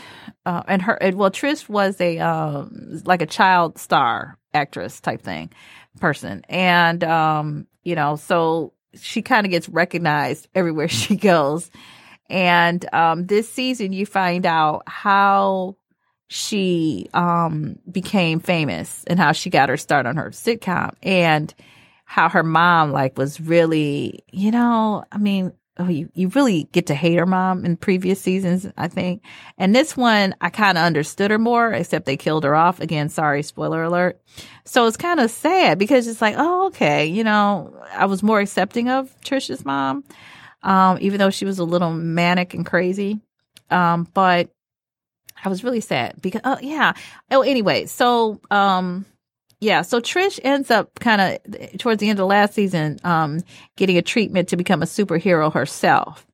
uh, 0.46 0.64
and 0.68 0.82
her 0.82 0.98
well 1.14 1.32
trish 1.32 1.68
was 1.68 2.00
a 2.00 2.20
um 2.20 3.02
like 3.06 3.22
a 3.22 3.26
child 3.26 3.78
star 3.78 4.38
actress 4.54 5.00
type 5.00 5.22
thing 5.22 5.52
person. 6.00 6.44
And 6.50 7.04
um 7.04 7.68
you 7.84 7.96
know 7.96 8.16
so 8.16 8.74
she 8.96 9.22
kind 9.22 9.46
of 9.46 9.52
gets 9.52 9.70
recognized 9.70 10.48
everywhere 10.56 10.88
she 10.90 11.16
goes. 11.16 11.70
And 12.30 12.86
um 12.94 13.26
this 13.26 13.50
season 13.52 13.94
you 13.94 14.06
find 14.06 14.46
out 14.46 14.84
how 14.88 15.76
she 16.28 17.10
um 17.14 17.80
became 17.92 18.40
famous 18.40 19.04
and 19.08 19.20
how 19.20 19.32
she 19.32 19.50
got 19.50 19.70
her 19.70 19.78
start 19.78 20.06
on 20.06 20.16
her 20.18 20.30
sitcom. 20.30 20.94
And 21.02 21.54
how 22.10 22.28
her 22.28 22.42
mom 22.42 22.92
like 22.92 23.20
was 23.20 23.40
really, 23.40 24.24
you 24.32 24.50
know, 24.50 25.06
I 25.12 25.20
mean, 25.20 25.54
oh, 25.78 25.88
you, 25.88 26.10
you 26.16 26.30
really 26.30 26.64
get 26.72 26.88
to 26.88 26.96
hate 26.96 27.20
her 27.20 27.28
mom 27.28 27.64
in 27.64 27.78
previous 27.78 28.20
seasons, 28.20 28.66
I 28.76 28.88
think. 28.88 29.24
And 29.60 29.76
this 29.76 29.96
one, 29.96 30.34
I 30.42 30.50
kind 30.50 30.80
of 30.80 30.86
understood 30.86 31.30
her 31.30 31.38
more, 31.38 31.72
except 31.72 32.08
they 32.08 32.18
killed 32.18 32.46
her 32.46 32.56
off. 32.56 32.80
Again, 32.80 33.10
sorry, 33.10 33.44
spoiler 33.44 33.84
alert. 33.84 34.20
So 34.66 34.88
it's 34.88 34.98
kind 34.98 35.20
of 35.20 35.30
sad 35.30 35.78
because 35.78 36.08
it's 36.08 36.20
like, 36.20 36.34
oh, 36.36 36.66
okay, 36.70 37.06
you 37.06 37.24
know, 37.24 37.80
I 37.94 38.08
was 38.08 38.24
more 38.24 38.40
accepting 38.40 38.90
of 38.90 39.16
Trisha's 39.22 39.64
mom, 39.64 40.04
um, 40.64 40.98
even 41.02 41.20
though 41.20 41.30
she 41.30 41.46
was 41.46 41.60
a 41.60 41.64
little 41.64 41.94
manic 41.94 42.56
and 42.56 42.66
crazy. 42.66 43.20
Um, 43.70 44.08
but 44.16 44.50
I 45.46 45.50
was 45.50 45.64
really 45.64 45.82
sad 45.82 46.20
because, 46.20 46.42
oh, 46.44 46.58
yeah. 46.60 46.94
Oh, 47.30 47.44
anyway, 47.44 47.86
so, 47.86 48.42
um, 48.50 49.06
yeah, 49.62 49.82
so 49.82 50.00
Trish 50.00 50.40
ends 50.44 50.72
up 50.72 51.00
kind 51.00 51.22
of 51.22 51.78
towards 51.80 52.00
the 52.00 52.10
end 52.10 52.20
of 52.20 52.28
last 52.28 52.54
season, 52.54 53.00
um, 53.04 53.42
getting 53.76 53.98
a 53.98 54.02
treatment 54.02 54.48
to 54.50 54.58
become 54.58 54.82
a 54.82 54.86
superhero 54.86 55.54
herself. 55.54 56.26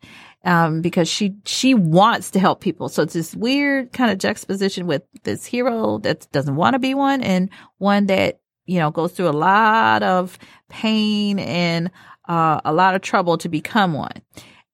Um, 0.44 0.82
because 0.82 1.10
she, 1.10 1.34
she 1.46 1.74
wants 1.74 2.30
to 2.30 2.40
help 2.40 2.62
people. 2.62 2.88
So 2.88 3.02
it's 3.02 3.16
this 3.16 3.36
weird 3.36 3.92
kind 3.94 4.12
of 4.12 4.20
juxtaposition 4.20 4.86
with 4.86 5.02
this 5.24 5.44
hero 5.44 5.98
that 6.04 6.32
doesn't 6.32 6.56
want 6.56 6.76
to 6.76 6.80
be 6.80 6.94
one 6.94 7.24
and 7.24 7.50
one 7.80 8.06
that, 8.06 8.42
you 8.68 8.78
know, 8.78 8.92
goes 8.92 9.14
through 9.14 9.30
a 9.30 9.32
lot 9.32 10.04
of 10.04 10.38
pain 10.70 11.40
and, 11.40 11.90
uh, 12.30 12.62
a 12.64 12.72
lot 12.74 12.94
of 12.94 13.02
trouble 13.02 13.40
to 13.40 13.50
become 13.50 13.94
one. 13.94 14.22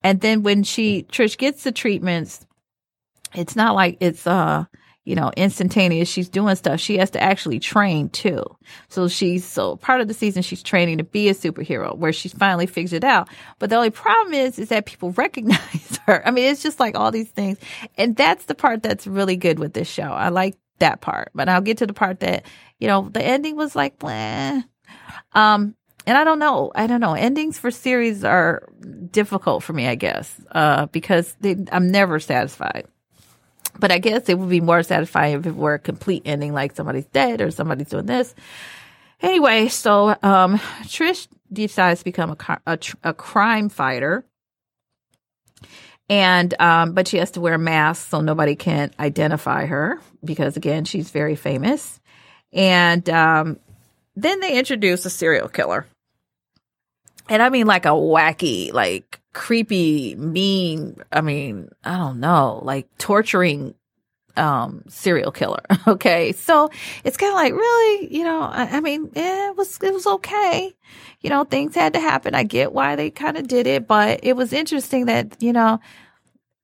And 0.02 0.20
then 0.20 0.42
when 0.42 0.62
she, 0.62 1.04
Trish 1.04 1.38
gets 1.38 1.64
the 1.64 1.72
treatments, 1.72 2.44
it's 3.34 3.56
not 3.56 3.74
like 3.74 3.96
it's, 4.00 4.26
uh, 4.26 4.66
you 5.04 5.16
know, 5.16 5.32
instantaneous. 5.36 6.08
She's 6.08 6.28
doing 6.28 6.54
stuff. 6.54 6.78
She 6.78 6.98
has 6.98 7.10
to 7.10 7.22
actually 7.22 7.58
train 7.58 8.08
too. 8.08 8.44
So 8.88 9.08
she's, 9.08 9.44
so 9.44 9.76
part 9.76 10.00
of 10.00 10.08
the 10.08 10.14
season, 10.14 10.42
she's 10.42 10.62
training 10.62 10.98
to 10.98 11.04
be 11.04 11.28
a 11.28 11.34
superhero 11.34 11.96
where 11.96 12.12
she's 12.12 12.32
finally 12.32 12.66
figured 12.66 12.92
it 12.92 13.04
out. 13.04 13.28
But 13.58 13.70
the 13.70 13.76
only 13.76 13.90
problem 13.90 14.34
is, 14.34 14.58
is 14.58 14.68
that 14.68 14.86
people 14.86 15.10
recognize 15.16 15.98
her. 16.06 16.26
I 16.26 16.30
mean, 16.30 16.44
it's 16.44 16.62
just 16.62 16.78
like 16.78 16.96
all 16.96 17.10
these 17.10 17.30
things. 17.30 17.58
And 17.96 18.16
that's 18.16 18.44
the 18.44 18.54
part 18.54 18.82
that's 18.82 19.06
really 19.06 19.36
good 19.36 19.58
with 19.58 19.72
this 19.72 19.88
show. 19.88 20.04
I 20.04 20.28
like 20.28 20.56
that 20.78 21.00
part, 21.00 21.30
but 21.34 21.48
I'll 21.48 21.60
get 21.60 21.78
to 21.78 21.86
the 21.86 21.92
part 21.92 22.20
that, 22.20 22.46
you 22.78 22.86
know, 22.86 23.08
the 23.08 23.22
ending 23.22 23.56
was 23.56 23.74
like, 23.74 23.98
bleh. 23.98 24.64
Um, 25.32 25.74
and 26.06 26.18
I 26.18 26.24
don't 26.24 26.38
know. 26.38 26.72
I 26.74 26.86
don't 26.86 27.00
know. 27.00 27.14
Endings 27.14 27.58
for 27.58 27.70
series 27.70 28.24
are 28.24 28.68
difficult 29.10 29.62
for 29.62 29.72
me, 29.72 29.86
I 29.86 29.94
guess, 29.94 30.40
uh, 30.50 30.86
because 30.86 31.34
they, 31.40 31.56
I'm 31.70 31.90
never 31.90 32.18
satisfied. 32.18 32.86
But 33.78 33.90
I 33.90 33.98
guess 33.98 34.28
it 34.28 34.38
would 34.38 34.50
be 34.50 34.60
more 34.60 34.82
satisfying 34.82 35.38
if 35.38 35.46
it 35.46 35.56
were 35.56 35.74
a 35.74 35.78
complete 35.78 36.22
ending, 36.24 36.52
like 36.52 36.76
somebody's 36.76 37.06
dead 37.06 37.40
or 37.40 37.50
somebody's 37.50 37.88
doing 37.88 38.06
this. 38.06 38.34
Anyway, 39.20 39.68
so 39.68 40.16
um, 40.22 40.58
Trish 40.84 41.28
decides 41.52 42.00
to 42.00 42.04
become 42.04 42.36
a, 42.38 42.58
a, 42.66 42.78
a 43.04 43.14
crime 43.14 43.68
fighter. 43.68 44.24
And, 46.08 46.52
um, 46.60 46.92
but 46.92 47.08
she 47.08 47.18
has 47.18 47.30
to 47.32 47.40
wear 47.40 47.54
a 47.54 47.58
mask 47.58 48.10
so 48.10 48.20
nobody 48.20 48.56
can 48.56 48.90
identify 48.98 49.66
her 49.66 49.98
because, 50.22 50.56
again, 50.56 50.84
she's 50.84 51.10
very 51.10 51.36
famous. 51.36 52.00
And 52.52 53.08
um, 53.08 53.58
then 54.14 54.40
they 54.40 54.58
introduce 54.58 55.06
a 55.06 55.10
serial 55.10 55.48
killer. 55.48 55.86
And 57.28 57.40
I 57.40 57.48
mean, 57.48 57.66
like 57.66 57.86
a 57.86 57.90
wacky, 57.90 58.72
like 58.72 59.20
creepy, 59.32 60.14
mean, 60.16 60.96
I 61.10 61.20
mean, 61.20 61.68
I 61.84 61.96
don't 61.96 62.20
know, 62.20 62.60
like 62.62 62.86
torturing 62.98 63.74
um 64.36 64.82
serial 64.88 65.32
killer. 65.32 65.62
Okay. 65.86 66.32
So 66.32 66.70
it's 67.04 67.16
kind 67.16 67.30
of 67.30 67.34
like, 67.34 67.52
really, 67.52 68.14
you 68.14 68.22
know, 68.22 68.42
I, 68.42 68.76
I 68.76 68.80
mean, 68.80 69.10
eh, 69.16 69.48
it 69.48 69.56
was, 69.56 69.78
it 69.82 69.92
was 69.92 70.06
okay. 70.06 70.72
You 71.20 71.30
know, 71.30 71.42
things 71.44 71.74
had 71.74 71.94
to 71.94 72.00
happen. 72.00 72.34
I 72.34 72.44
get 72.44 72.72
why 72.72 72.94
they 72.94 73.10
kind 73.10 73.36
of 73.36 73.48
did 73.48 73.66
it, 73.66 73.88
but 73.88 74.20
it 74.22 74.34
was 74.36 74.52
interesting 74.52 75.06
that, 75.06 75.42
you 75.42 75.52
know, 75.52 75.80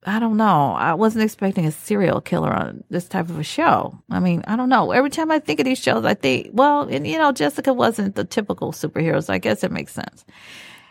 I 0.05 0.19
don't 0.19 0.37
know. 0.37 0.73
I 0.73 0.93
wasn't 0.93 1.25
expecting 1.25 1.65
a 1.65 1.71
serial 1.71 2.21
killer 2.21 2.53
on 2.53 2.83
this 2.89 3.09
type 3.09 3.29
of 3.29 3.37
a 3.37 3.43
show. 3.43 4.01
I 4.09 4.19
mean, 4.21 4.43
I 4.47 4.55
don't 4.55 4.69
know. 4.69 4.91
Every 4.91 5.09
time 5.09 5.29
I 5.29 5.39
think 5.39 5.59
of 5.59 5.65
these 5.65 5.79
shows, 5.79 6.05
I 6.05 6.13
think, 6.13 6.51
well, 6.53 6.83
and 6.83 7.05
you 7.05 7.17
know, 7.17 7.33
Jessica 7.33 7.73
wasn't 7.73 8.15
the 8.15 8.23
typical 8.23 8.71
superhero, 8.71 9.21
so 9.21 9.33
I 9.33 9.39
guess 9.39 9.63
it 9.63 9.71
makes 9.71 9.93
sense. 9.93 10.25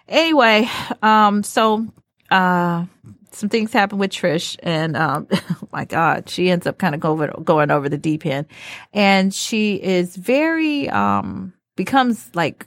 Anyway, 0.08 0.68
um, 1.02 1.42
so 1.42 1.86
uh, 2.30 2.86
some 3.32 3.48
things 3.48 3.72
happen 3.72 3.98
with 3.98 4.10
Trish, 4.10 4.56
and 4.62 4.96
um, 4.96 5.28
oh 5.32 5.68
my 5.72 5.84
God, 5.84 6.28
she 6.28 6.50
ends 6.50 6.66
up 6.66 6.78
kind 6.78 6.94
of 6.94 7.00
going 7.00 7.30
going 7.44 7.70
over 7.70 7.88
the 7.88 7.98
deep 7.98 8.24
end, 8.24 8.46
and 8.92 9.32
she 9.32 9.74
is 9.74 10.16
very 10.16 10.88
um 10.88 11.52
becomes 11.76 12.30
like, 12.34 12.66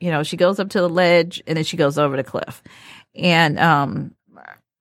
you 0.00 0.10
know, 0.10 0.22
she 0.22 0.36
goes 0.36 0.58
up 0.58 0.70
to 0.70 0.80
the 0.80 0.88
ledge 0.88 1.42
and 1.46 1.56
then 1.56 1.64
she 1.64 1.76
goes 1.76 1.96
over 1.96 2.16
the 2.16 2.24
cliff, 2.24 2.62
and 3.14 3.58
um, 3.58 4.14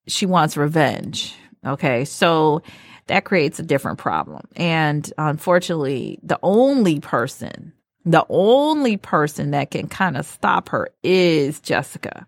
she 0.08 0.26
wants 0.26 0.58
revenge. 0.58 1.36
Okay, 1.66 2.06
so 2.06 2.62
that 3.08 3.26
creates 3.26 3.60
a 3.60 3.64
different 3.64 4.00
problem, 4.00 4.46
and 4.56 5.12
unfortunately, 5.18 6.20
the 6.24 6.40
only 6.42 7.00
person 7.00 7.74
the 8.12 8.26
only 8.28 8.98
person 8.98 9.52
that 9.52 9.72
can 9.72 9.88
kind 9.88 10.18
of 10.18 10.26
stop 10.26 10.70
her 10.70 10.90
is 11.04 11.60
Jessica. 11.60 12.26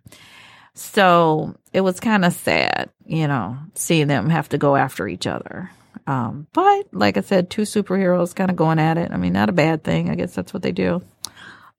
So 0.74 1.56
it 1.74 1.82
was 1.82 2.00
kind 2.00 2.24
of 2.24 2.34
sad, 2.34 2.90
you 3.06 3.28
know, 3.28 3.58
seeing 3.74 4.08
them 4.08 4.30
have 4.30 4.50
to 4.50 4.58
go 4.58 4.76
after 4.76 5.08
each 5.08 5.26
other. 5.26 5.72
Um, 6.06 6.48
but 6.54 6.94
like 6.94 7.18
I 7.18 7.22
said, 7.22 7.50
two 7.50 7.64
superheroes 7.64 8.36
kind 8.36 8.52
of 8.52 8.58
going 8.58 8.80
at 8.80 8.98
it. 8.98 9.12
I 9.12 9.18
mean, 9.18 9.34
not 9.34 9.50
a 9.50 9.54
bad 9.54 9.84
thing. 9.84 10.10
I 10.10 10.16
guess 10.16 10.36
that's 10.36 10.54
what 10.54 10.62
they 10.62 10.72
do. 10.72 11.02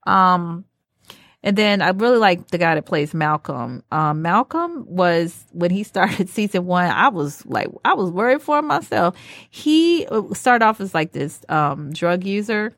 Um, 0.05 0.65
and 1.45 1.57
then 1.57 1.81
I 1.81 1.91
really 1.91 2.19
like 2.19 2.49
the 2.49 2.59
guy 2.59 2.75
that 2.75 2.87
plays 2.87 3.15
Malcolm. 3.15 3.83
Um, 3.91 4.23
Malcolm 4.23 4.85
was 4.87 5.45
when 5.53 5.71
he 5.71 5.83
started 5.85 6.29
season 6.29 6.67
one. 6.67 6.91
I 6.91 7.09
was 7.09 7.47
like, 7.47 7.69
I 7.85 7.95
was 7.95 8.11
worried 8.11 8.43
for 8.43 8.62
myself. 8.62 9.17
He 9.49 10.07
uh, 10.07 10.35
started 10.35 10.65
off 10.65 10.81
as 10.81 10.93
like 10.93 11.12
this 11.12 11.45
um, 11.49 11.93
drug 11.93 12.25
user, 12.25 12.77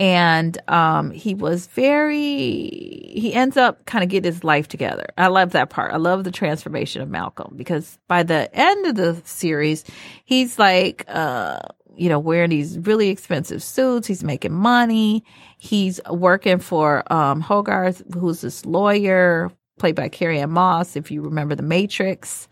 and 0.00 0.58
um, 0.66 1.10
he 1.10 1.34
was 1.34 1.66
very 1.68 3.12
he 3.12 3.34
ends 3.34 3.56
up 3.58 3.84
kind 3.84 4.02
of 4.02 4.08
get 4.08 4.24
his 4.24 4.42
life 4.42 4.66
together. 4.66 5.06
I 5.18 5.26
love 5.26 5.50
that 5.50 5.68
part. 5.68 5.92
I 5.92 5.98
love 5.98 6.24
the 6.24 6.30
transformation 6.30 7.02
of 7.02 7.08
malcolm 7.10 7.54
because 7.54 7.98
by 8.08 8.22
the 8.22 8.48
end 8.54 8.86
of 8.86 8.94
the 8.94 9.20
series 9.24 9.84
he's 10.24 10.58
like 10.58 11.04
uh 11.08 11.58
you 11.96 12.08
know 12.08 12.18
wearing 12.18 12.50
these 12.50 12.78
really 12.78 13.10
expensive 13.10 13.62
suits. 13.62 14.06
He's 14.06 14.24
making 14.24 14.54
money. 14.54 15.22
He's 15.58 16.00
working 16.08 16.58
for 16.58 17.04
um 17.12 17.40
hogarth 17.40 18.02
who's 18.14 18.40
this 18.40 18.64
lawyer 18.64 19.50
played 19.78 19.96
by 19.96 20.08
carrie-anne 20.08 20.50
moss 20.50 20.96
if 20.96 21.10
you 21.10 21.20
remember 21.20 21.54
the 21.54 21.62
matrix. 21.62 22.48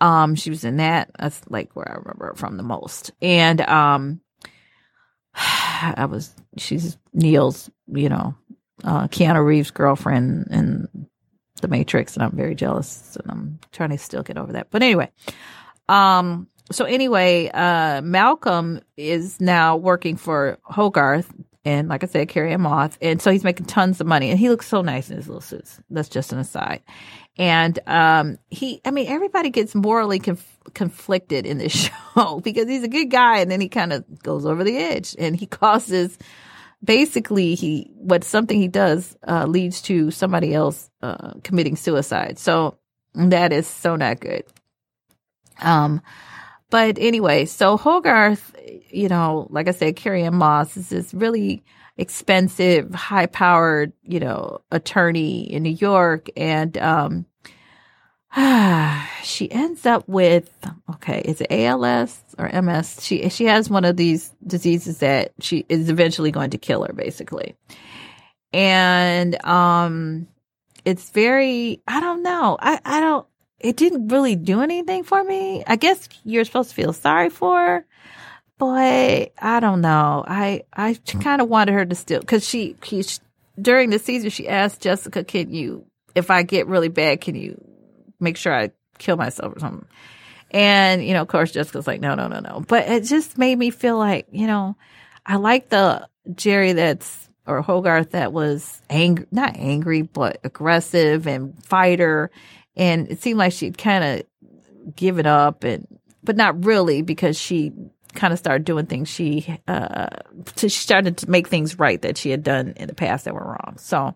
Um 0.00 0.34
she 0.34 0.50
was 0.50 0.64
in 0.64 0.78
that. 0.78 1.10
That's 1.16 1.42
like 1.48 1.76
where 1.76 1.88
i 1.88 1.94
remember 1.94 2.34
from 2.34 2.56
the 2.56 2.64
most. 2.64 3.12
And 3.22 3.60
um 3.60 4.20
I 5.96 6.04
was, 6.06 6.34
she's 6.56 6.96
Neo's, 7.12 7.70
you 7.86 8.08
know, 8.08 8.34
uh, 8.84 9.08
Keanu 9.08 9.44
Reeves' 9.44 9.70
girlfriend 9.70 10.48
in 10.50 11.08
The 11.60 11.68
Matrix, 11.68 12.14
and 12.14 12.22
I'm 12.22 12.36
very 12.36 12.54
jealous, 12.54 13.16
and 13.20 13.30
I'm 13.30 13.58
trying 13.72 13.90
to 13.90 13.98
still 13.98 14.22
get 14.22 14.38
over 14.38 14.52
that. 14.52 14.68
But 14.70 14.82
anyway, 14.82 15.10
um, 15.88 16.48
so 16.70 16.84
anyway, 16.84 17.48
uh, 17.52 18.02
Malcolm 18.02 18.80
is 18.96 19.40
now 19.40 19.76
working 19.76 20.16
for 20.16 20.58
Hogarth, 20.62 21.32
and 21.64 21.88
like 21.88 22.04
I 22.04 22.06
said, 22.06 22.28
Carrie-Anne 22.28 22.60
Moss, 22.60 22.96
and 23.00 23.20
so 23.20 23.30
he's 23.30 23.44
making 23.44 23.66
tons 23.66 24.00
of 24.00 24.06
money, 24.06 24.30
and 24.30 24.38
he 24.38 24.48
looks 24.48 24.68
so 24.68 24.82
nice 24.82 25.10
in 25.10 25.16
his 25.16 25.26
little 25.26 25.40
suits. 25.40 25.80
That's 25.90 26.08
just 26.08 26.32
an 26.32 26.38
aside. 26.38 26.82
And 27.38 27.78
um, 27.86 28.38
he, 28.50 28.80
I 28.84 28.90
mean, 28.90 29.06
everybody 29.06 29.50
gets 29.50 29.74
morally 29.74 30.18
conf- 30.18 30.58
conflicted 30.74 31.46
in 31.46 31.58
this 31.58 31.72
show 32.16 32.40
because 32.40 32.68
he's 32.68 32.82
a 32.82 32.88
good 32.88 33.10
guy, 33.10 33.38
and 33.38 33.50
then 33.50 33.60
he 33.60 33.68
kind 33.68 33.92
of 33.92 34.22
goes 34.22 34.44
over 34.44 34.64
the 34.64 34.76
edge, 34.76 35.14
and 35.18 35.36
he 35.36 35.46
causes 35.46 36.18
basically 36.82 37.54
he 37.54 37.90
what 37.94 38.24
something 38.24 38.60
he 38.60 38.68
does 38.68 39.16
uh, 39.26 39.46
leads 39.46 39.82
to 39.82 40.10
somebody 40.10 40.54
else 40.54 40.90
uh, 41.02 41.34
committing 41.44 41.76
suicide. 41.76 42.38
So 42.38 42.78
that 43.14 43.52
is 43.52 43.66
so 43.66 43.96
not 43.96 44.20
good. 44.20 44.44
Um, 45.60 46.02
but 46.70 46.98
anyway, 46.98 47.46
so 47.46 47.76
Hogarth, 47.76 48.54
you 48.90 49.08
know, 49.08 49.46
like 49.50 49.68
I 49.68 49.72
said, 49.72 49.96
Carrie-Anne 49.96 50.34
Moss 50.34 50.76
is 50.76 50.88
this 50.88 51.14
really 51.14 51.64
expensive, 51.98 52.94
high 52.94 53.26
powered, 53.26 53.92
you 54.04 54.20
know, 54.20 54.60
attorney 54.70 55.52
in 55.52 55.64
New 55.64 55.70
York. 55.70 56.28
And 56.36 56.78
um, 56.78 57.26
she 59.22 59.50
ends 59.50 59.84
up 59.84 60.08
with 60.08 60.50
okay, 60.94 61.20
is 61.24 61.40
it 61.40 61.48
ALS 61.50 62.22
or 62.38 62.50
MS? 62.62 63.02
She 63.02 63.28
she 63.28 63.44
has 63.46 63.68
one 63.68 63.84
of 63.84 63.96
these 63.96 64.32
diseases 64.46 64.98
that 64.98 65.32
she 65.40 65.66
is 65.68 65.90
eventually 65.90 66.30
going 66.30 66.50
to 66.50 66.58
kill 66.58 66.84
her, 66.84 66.92
basically. 66.92 67.56
And 68.52 69.44
um 69.44 70.28
it's 70.84 71.10
very 71.10 71.82
I 71.86 72.00
don't 72.00 72.22
know. 72.22 72.56
I, 72.60 72.80
I 72.84 73.00
don't 73.00 73.26
it 73.58 73.76
didn't 73.76 74.08
really 74.08 74.36
do 74.36 74.60
anything 74.60 75.02
for 75.02 75.22
me. 75.24 75.64
I 75.66 75.76
guess 75.76 76.08
you're 76.22 76.44
supposed 76.44 76.70
to 76.70 76.74
feel 76.76 76.92
sorry 76.92 77.28
for 77.28 77.58
her 77.58 77.86
but 78.58 79.32
I 79.40 79.60
don't 79.60 79.80
know. 79.80 80.24
I 80.26 80.62
I 80.72 80.94
hmm. 80.94 81.20
kind 81.20 81.40
of 81.40 81.48
wanted 81.48 81.72
her 81.72 81.86
to 81.86 81.94
still 81.94 82.20
because 82.20 82.46
she, 82.46 82.76
she 82.82 83.02
during 83.60 83.90
the 83.90 83.98
season 83.98 84.30
she 84.30 84.48
asked 84.48 84.80
Jessica, 84.80 85.24
"Can 85.24 85.52
you, 85.52 85.86
if 86.14 86.30
I 86.30 86.42
get 86.42 86.66
really 86.66 86.88
bad, 86.88 87.20
can 87.20 87.34
you 87.34 87.60
make 88.20 88.36
sure 88.36 88.54
I 88.54 88.72
kill 88.98 89.16
myself 89.16 89.56
or 89.56 89.60
something?" 89.60 89.86
And 90.50 91.04
you 91.04 91.14
know, 91.14 91.22
of 91.22 91.28
course, 91.28 91.52
Jessica's 91.52 91.86
like, 91.86 92.00
"No, 92.00 92.14
no, 92.14 92.28
no, 92.28 92.40
no." 92.40 92.64
But 92.66 92.88
it 92.88 93.04
just 93.04 93.38
made 93.38 93.56
me 93.56 93.70
feel 93.70 93.96
like 93.96 94.26
you 94.32 94.46
know, 94.46 94.76
I 95.24 95.36
like 95.36 95.68
the 95.68 96.08
Jeri 96.30 96.74
that's 96.74 97.28
or 97.46 97.62
Hogarth 97.62 98.10
that 98.10 98.32
was 98.32 98.82
angry, 98.90 99.26
not 99.30 99.56
angry, 99.56 100.02
but 100.02 100.38
aggressive 100.44 101.26
and 101.26 101.60
fighter. 101.64 102.30
And 102.76 103.10
it 103.10 103.22
seemed 103.22 103.38
like 103.38 103.52
she'd 103.52 103.78
kind 103.78 104.04
of 104.04 104.94
given 104.94 105.26
up 105.26 105.64
and, 105.64 105.86
but 106.22 106.36
not 106.36 106.64
really 106.64 107.02
because 107.02 107.38
she 107.38 107.72
kind 108.14 108.32
of 108.32 108.38
started 108.38 108.64
doing 108.64 108.86
things 108.86 109.08
she 109.08 109.58
uh 109.68 110.08
she 110.56 110.68
started 110.68 111.18
to 111.18 111.30
make 111.30 111.48
things 111.48 111.78
right 111.78 112.00
that 112.02 112.16
she 112.16 112.30
had 112.30 112.42
done 112.42 112.72
in 112.76 112.88
the 112.88 112.94
past 112.94 113.24
that 113.24 113.34
were 113.34 113.44
wrong. 113.44 113.76
So, 113.78 114.14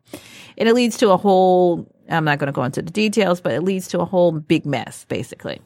and 0.59 0.69
it 0.69 0.75
leads 0.75 0.99
to 0.99 1.11
a 1.11 1.17
whole. 1.17 1.89
I'm 2.09 2.25
not 2.25 2.39
going 2.39 2.49
to 2.49 2.53
go 2.53 2.65
into 2.65 2.83
the 2.83 2.91
details, 2.91 3.41
but 3.41 3.53
it 3.53 3.63
leads 3.63 3.89
to 3.89 4.01
a 4.01 4.05
whole 4.05 4.33
big 4.33 4.67
mess, 4.67 5.07
basically. 5.09 5.61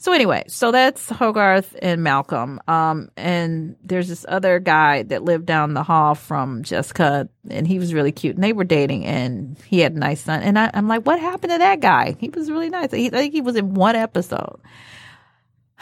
So 0.00 0.14
anyway, 0.14 0.44
so 0.48 0.72
that's 0.72 1.10
Hogarth 1.10 1.76
and 1.82 2.02
Malcolm. 2.02 2.58
Um, 2.66 3.10
and 3.18 3.76
there's 3.84 4.08
this 4.08 4.24
other 4.26 4.58
guy 4.58 5.02
that 5.02 5.24
lived 5.24 5.44
down 5.44 5.74
the 5.74 5.82
hall 5.82 6.14
from 6.14 6.62
Jessica, 6.62 7.28
and 7.50 7.68
he 7.68 7.78
was 7.78 7.92
really 7.92 8.10
cute. 8.10 8.34
And 8.34 8.42
they 8.42 8.54
were 8.54 8.64
dating, 8.64 9.04
and 9.04 9.58
he 9.66 9.80
had 9.80 9.92
a 9.92 9.98
nice 9.98 10.22
son. 10.22 10.42
And 10.42 10.58
I, 10.58 10.70
am 10.72 10.88
like, 10.88 11.04
what 11.04 11.20
happened 11.20 11.52
to 11.52 11.58
that 11.58 11.80
guy? 11.80 12.16
He 12.18 12.30
was 12.30 12.50
really 12.50 12.70
nice. 12.70 12.90
He, 12.92 13.08
I 13.08 13.10
think 13.10 13.34
he 13.34 13.42
was 13.42 13.56
in 13.56 13.74
one 13.74 13.94
episode. 13.94 14.58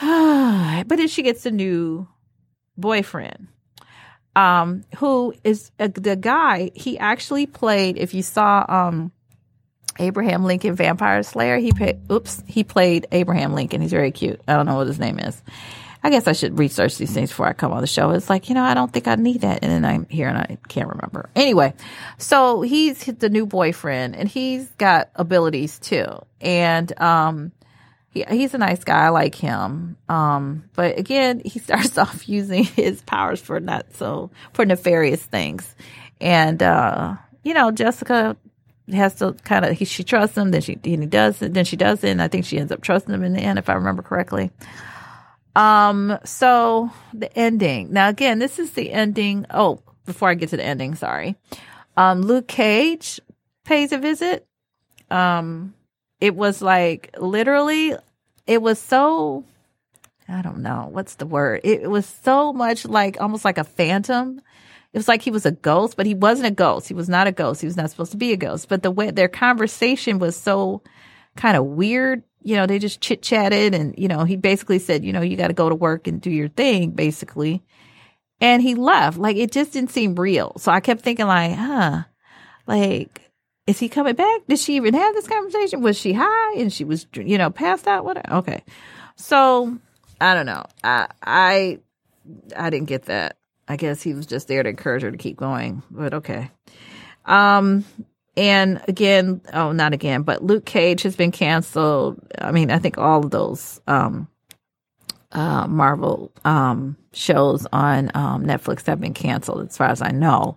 but 0.87 0.97
then 0.97 1.09
she 1.09 1.23
gets 1.23 1.45
a 1.47 1.51
new 1.51 2.07
boyfriend, 2.77 3.49
um, 4.37 4.85
who 4.97 5.35
is 5.45 5.71
the 5.79 6.17
guy. 6.17 6.71
He 6.75 6.99
actually 6.99 7.47
played. 7.47 7.97
If 7.99 8.15
you 8.15 8.23
saw, 8.23 8.65
um, 8.69 9.13
Abraham 9.99 10.45
Lincoln 10.45 10.75
Vampire 10.75 11.23
Slayer. 11.23 11.59
He 11.59 11.73
played, 11.73 12.01
oops, 12.11 12.43
he 12.47 12.65
played 12.65 13.07
Abraham 13.13 13.53
Lincoln. 13.55 13.81
He's 13.81 13.91
very 13.91 14.13
cute. 14.13 14.41
I 14.47 14.55
don't 14.55 14.67
know 14.67 14.77
what 14.77 14.87
his 14.87 14.99
name 14.99 15.19
is. 15.19 15.43
I 16.03 16.11
guess 16.11 16.29
I 16.29 16.33
should 16.33 16.59
research 16.59 16.97
these 16.97 17.13
things 17.13 17.31
before 17.31 17.49
I 17.49 17.53
come 17.53 17.73
on 17.73 17.81
the 17.81 17.89
show. 17.89 18.11
It's 18.11 18.31
like, 18.31 18.49
you 18.49 18.55
know, 18.55 18.63
I 18.63 18.75
don't 18.75 18.93
think 18.93 19.09
I 19.09 19.17
need 19.17 19.41
that. 19.41 19.61
And 19.63 19.73
then 19.73 19.85
I'm 19.85 20.07
here 20.09 20.29
and 20.29 20.39
I 20.39 20.57
can't 20.69 20.89
remember. 20.89 21.29
Anyway, 21.35 21.75
so 22.19 22.63
he's 22.63 23.05
the 23.05 23.29
new 23.29 23.47
boyfriend 23.47 24.15
and 24.15 24.29
he's 24.29 24.69
got 24.79 25.11
abilities 25.17 25.81
too. 25.81 26.07
And, 26.41 26.99
um, 27.01 27.51
he, 28.27 28.37
he's 28.37 28.55
a 28.55 28.59
nice 28.59 28.85
guy. 28.85 29.07
I 29.07 29.09
like 29.11 29.35
him. 29.35 29.97
Um, 30.09 30.65
but 30.75 30.99
again, 30.99 31.43
he 31.45 31.59
starts 31.59 31.99
off 31.99 32.29
using 32.29 32.65
his 32.65 33.03
powers 33.03 33.41
for 33.41 33.61
not 33.61 33.95
so, 33.95 34.31
for 34.53 34.65
nefarious 34.65 35.25
things. 35.25 35.75
And, 36.21 36.63
uh, 36.63 37.17
you 37.45 37.55
know, 37.55 37.71
Jessica 37.71 38.37
has 38.93 39.15
to 39.17 39.35
kind 39.45 39.65
of 39.65 39.77
she 39.87 40.03
trusts 40.03 40.37
him, 40.37 40.51
then 40.51 40.63
she 40.63 40.79
he 40.83 40.97
does 40.97 41.39
then 41.39 41.65
she 41.65 41.77
doesn't. 41.77 42.09
And 42.09 42.23
I 42.23 42.29
think 42.29 42.45
she 42.45 42.59
ends 42.59 42.73
up 42.73 42.81
trusting 42.81 43.13
him 43.13 43.23
in 43.23 43.35
the 43.35 43.41
end, 43.41 43.59
if 43.59 43.69
I 43.69 43.75
remember 43.75 44.03
correctly. 44.03 44.51
Um, 45.55 46.19
so 46.25 46.91
the 47.13 47.37
ending. 47.37 47.93
Now 47.93 48.09
again, 48.09 48.39
this 48.39 48.59
is 48.59 48.73
the 48.73 48.93
ending. 48.93 49.47
Oh, 49.51 49.81
before 50.05 50.29
I 50.29 50.35
get 50.35 50.51
to 50.51 50.57
the 50.57 50.65
ending, 50.65 50.95
sorry. 50.95 51.37
Um, 51.97 52.23
Luke 52.23 52.49
Cage 52.49 53.21
pays 53.65 53.93
a 53.93 53.99
visit. 53.99 54.47
Um, 55.11 55.75
it 56.21 56.35
was 56.35 56.63
like 56.63 57.15
literally, 57.19 57.95
it 58.49 58.61
was 58.61 58.81
so. 58.81 59.45
I 60.29 60.43
don't 60.43 60.59
know 60.59 60.89
what's 60.91 61.15
the 61.15 61.27
word. 61.27 61.61
It 61.65 61.89
was 61.89 62.05
so 62.05 62.53
much 62.53 62.85
like 62.85 63.21
almost 63.21 63.45
like 63.45 63.57
a 63.57 63.65
phantom 63.65 64.43
it 64.93 64.99
was 64.99 65.09
like 65.09 65.23
he 65.23 65.31
was 65.31 65.45
a 65.45 65.53
ghost, 65.53 65.97
but 65.97 66.07
he 66.07 66.15
wasn't 66.15 66.49
a 66.49 66.53
ghost. 66.53 66.89
He 66.89 66.95
was 66.95 67.09
not 67.09 67.27
a 67.27 67.33
ghost. 67.33 67.61
He 67.61 67.67
was 67.67 67.77
not 67.77 67.91
supposed 67.91 68.13
to 68.13 68.17
be 68.17 68.33
a 68.33 68.37
ghost. 68.37 68.69
But 68.69 68.83
the 68.83 68.91
way 68.91 69.11
their 69.11 69.29
conversation 69.29 70.19
was 70.19 70.35
so 70.35 70.83
kind 71.37 71.57
of 71.57 71.67
weird. 71.67 72.23
You 72.43 72.57
know, 72.57 72.67
they 72.67 72.79
just 72.79 73.01
chit 73.01 73.21
chatted 73.21 73.75
and, 73.75 73.95
you 73.99 74.09
know, 74.09 74.25
he 74.25 74.37
basically 74.37 74.79
said, 74.79 75.05
you 75.05 75.13
know, 75.13 75.21
you 75.21 75.37
got 75.37 75.49
to 75.49 75.55
go 75.55 75.69
to 75.69 75.75
work 75.75 76.07
and 76.07 76.21
do 76.21 76.31
your 76.31 76.49
thing, 76.49 76.93
basically. 76.93 77.63
And 78.41 78.63
he 78.63 78.75
left. 78.75 79.19
Like 79.19 79.37
it 79.37 79.53
just 79.53 79.75
didn't 79.75 79.91
seem 79.91 80.15
real. 80.15 80.55
So 80.57 80.73
I 80.73 80.81
kept 80.81 81.03
thinking, 81.03 81.27
like, 81.27 81.55
huh, 81.55 82.05
like, 82.67 83.28
is 83.69 83.79
he 83.79 83.91
coming 83.91 84.15
back? 84.15 84.41
Did 84.49 84.59
she 84.59 84.77
even 84.77 84.95
have 84.95 85.15
this 85.15 85.29
conversation? 85.29 85.83
Was 85.83 85.99
she 85.99 86.15
high 86.15 86.55
and 86.57 86.73
she 86.73 86.85
was, 86.85 87.07
you 87.13 87.37
know, 87.37 87.51
passed 87.51 87.87
out? 87.87 88.03
What? 88.03 88.31
Okay. 88.33 88.65
So 89.17 89.79
I 90.19 90.33
don't 90.33 90.47
know. 90.47 90.65
I, 90.83 91.09
I, 91.23 91.79
I 92.57 92.71
didn't 92.71 92.89
get 92.89 93.05
that. 93.05 93.37
I 93.69 93.77
guess 93.77 94.01
he 94.01 94.15
was 94.15 94.25
just 94.25 94.49
there 94.49 94.63
to 94.63 94.71
encourage 94.71 95.03
her 95.03 95.11
to 95.11 95.19
keep 95.19 95.37
going, 95.37 95.83
but 95.91 96.15
okay. 96.15 96.51
Um, 97.27 97.85
and 98.39 98.81
again, 98.89 99.43
oh, 99.53 99.73
not 99.73 99.93
again, 99.93 100.23
but 100.23 100.43
Luke 100.43 100.65
Cage 100.65 101.03
has 101.03 101.15
been 101.15 101.31
canceled. 101.31 102.19
I 102.41 102.53
mean, 102.53 102.71
I 102.71 102.79
think 102.79 102.97
all 102.97 103.23
of 103.23 103.31
those, 103.31 103.83
um, 103.87 104.29
uh, 105.33 105.67
Marvel, 105.67 106.33
um, 106.47 106.97
shows 107.13 107.67
on, 107.71 108.11
um, 108.15 108.47
Netflix 108.47 108.87
have 108.87 108.99
been 108.99 109.13
canceled 109.13 109.69
as 109.69 109.77
far 109.77 109.89
as 109.89 110.01
I 110.01 110.13
know. 110.13 110.57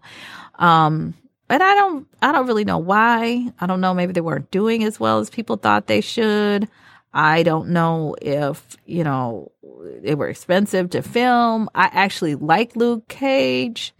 Um, 0.56 1.13
but 1.52 1.62
I 1.62 1.76
don't, 1.76 2.08
I 2.22 2.32
don't 2.32 2.48
really 2.48 2.64
know 2.64 2.78
why. 2.78 3.52
I 3.60 3.66
don't 3.66 3.82
know. 3.82 3.94
Maybe 3.94 4.14
they 4.14 4.22
weren't 4.22 4.50
doing 4.52 4.86
as 4.86 5.02
well 5.02 5.20
as 5.20 5.30
people 5.30 5.58
thought 5.58 5.86
they 5.86 6.00
should. 6.00 6.70
I 7.14 7.44
don't 7.44 7.72
know 7.72 8.16
if, 8.22 8.78
you 8.86 9.04
know, 9.04 9.52
they 10.02 10.16
were 10.16 10.30
expensive 10.30 10.92
to 10.92 11.02
film. 11.02 11.70
I 11.76 11.90
actually 11.92 12.36
like 12.36 12.78
Luke 12.78 13.06
Cage. 13.10 13.94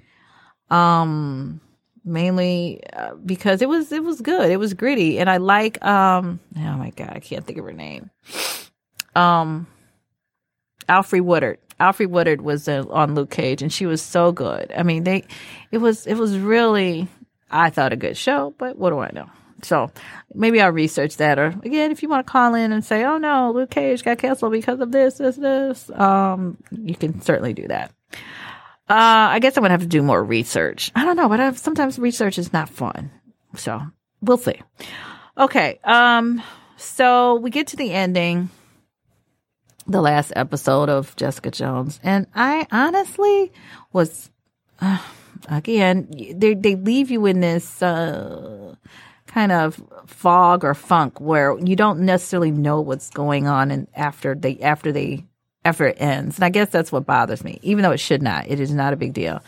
Um 0.70 1.60
mainly 2.06 2.82
uh, 2.94 3.16
because 3.16 3.62
it 3.62 3.68
was 3.68 3.92
it 3.92 4.06
was 4.06 4.22
good. 4.22 4.50
It 4.50 4.56
was 4.56 4.74
gritty 4.74 5.20
and 5.20 5.30
I 5.30 5.36
like 5.36 5.84
um 5.84 6.40
oh 6.56 6.78
my 6.78 6.92
god, 6.92 7.12
I 7.12 7.20
can't 7.20 7.46
think 7.46 7.60
of 7.60 7.66
her 7.66 7.74
name. 7.74 8.12
Um 9.14 9.68
Alfre 10.88 11.20
Woodard. 11.20 11.60
Alfre 11.82 12.08
Woodard 12.08 12.40
was 12.40 12.70
uh, 12.70 12.86
on 12.90 13.14
Luke 13.14 13.30
Cage 13.30 13.62
and 13.62 13.74
she 13.74 13.86
was 13.86 14.02
so 14.02 14.32
good. 14.32 14.72
I 14.74 14.84
mean, 14.84 15.04
they 15.04 15.26
it 15.74 15.80
was 15.80 16.08
it 16.08 16.16
was 16.16 16.38
really 16.38 17.10
I 17.52 17.70
thought 17.70 17.94
a 17.94 17.98
good 17.98 18.18
show, 18.18 18.54
but 18.58 18.78
what 18.78 18.90
do 18.90 19.00
I 19.00 19.12
know? 19.14 19.30
So 19.64 19.92
maybe 20.34 20.62
I'll 20.62 20.72
research 20.72 21.18
that. 21.18 21.38
Or 21.38 21.48
again, 21.64 21.92
if 21.92 22.02
you 22.02 22.10
want 22.10 22.26
to 22.26 22.32
call 22.32 22.56
in 22.56 22.72
and 22.72 22.84
say, 22.84 23.04
"Oh 23.04 23.18
no, 23.18 23.52
Luke 23.52 23.70
Cage 23.70 24.04
got 24.04 24.18
canceled 24.18 24.52
because 24.52 24.80
of 24.80 24.92
this, 24.92 25.18
this, 25.18 25.36
this," 25.36 25.90
um, 25.92 26.58
you 26.72 26.96
can 26.96 27.22
certainly 27.22 27.54
do 27.54 27.68
that. 27.68 27.92
Uh, 28.90 29.30
I 29.32 29.40
guess 29.40 29.56
I'm 29.56 29.62
gonna 29.62 29.74
have 29.74 29.82
to 29.82 29.88
do 29.88 30.02
more 30.02 30.24
research. 30.24 30.92
I 30.96 31.06
don't 31.06 31.16
know, 31.16 31.30
but 31.30 31.40
I've, 31.40 31.58
sometimes 31.58 32.00
research 32.00 32.38
is 32.38 32.52
not 32.52 32.70
fun. 32.70 33.12
So 33.56 33.82
we'll 34.22 34.38
see. 34.38 34.62
Okay. 35.38 35.80
Um, 35.84 36.42
so 36.78 37.36
we 37.36 37.52
get 37.52 37.68
to 37.68 37.78
the 37.78 37.92
ending, 37.92 38.50
the 39.88 40.02
last 40.02 40.34
episode 40.36 40.90
of 40.90 41.16
Jessica 41.16 41.52
Jones, 41.52 42.00
and 42.04 42.28
I 42.34 42.68
honestly 42.72 43.52
was, 43.94 44.30
uh, 44.82 44.98
again, 45.50 46.08
they 46.36 46.54
they 46.54 46.76
leave 46.76 47.12
you 47.12 47.26
in 47.26 47.40
this. 47.42 47.82
Uh, 47.82 48.76
kind 49.28 49.54
of 49.54 49.82
fog 50.08 50.66
or 50.66 50.74
funk 50.74 51.22
where 51.22 51.58
you 51.60 51.74
don't 51.74 52.02
necessarily 52.02 52.52
know 52.52 52.82
what's 52.82 53.10
going 53.12 53.48
on 53.48 53.72
and 53.72 53.88
after 53.96 54.36
they 54.36 54.60
after 54.60 54.92
they 54.92 55.24
after 55.64 55.88
it 55.88 55.98
ends. 56.02 56.38
And 56.38 56.44
I 56.44 56.50
guess 56.50 56.70
that's 56.70 56.92
what 56.92 57.06
bothers 57.06 57.44
me, 57.44 57.60
even 57.62 57.84
though 57.84 57.92
it 57.92 58.00
should 58.00 58.22
not. 58.22 58.48
It 58.48 58.60
is 58.60 58.74
not 58.74 58.94
a 58.94 58.96
big 58.96 59.14
deal. 59.14 59.42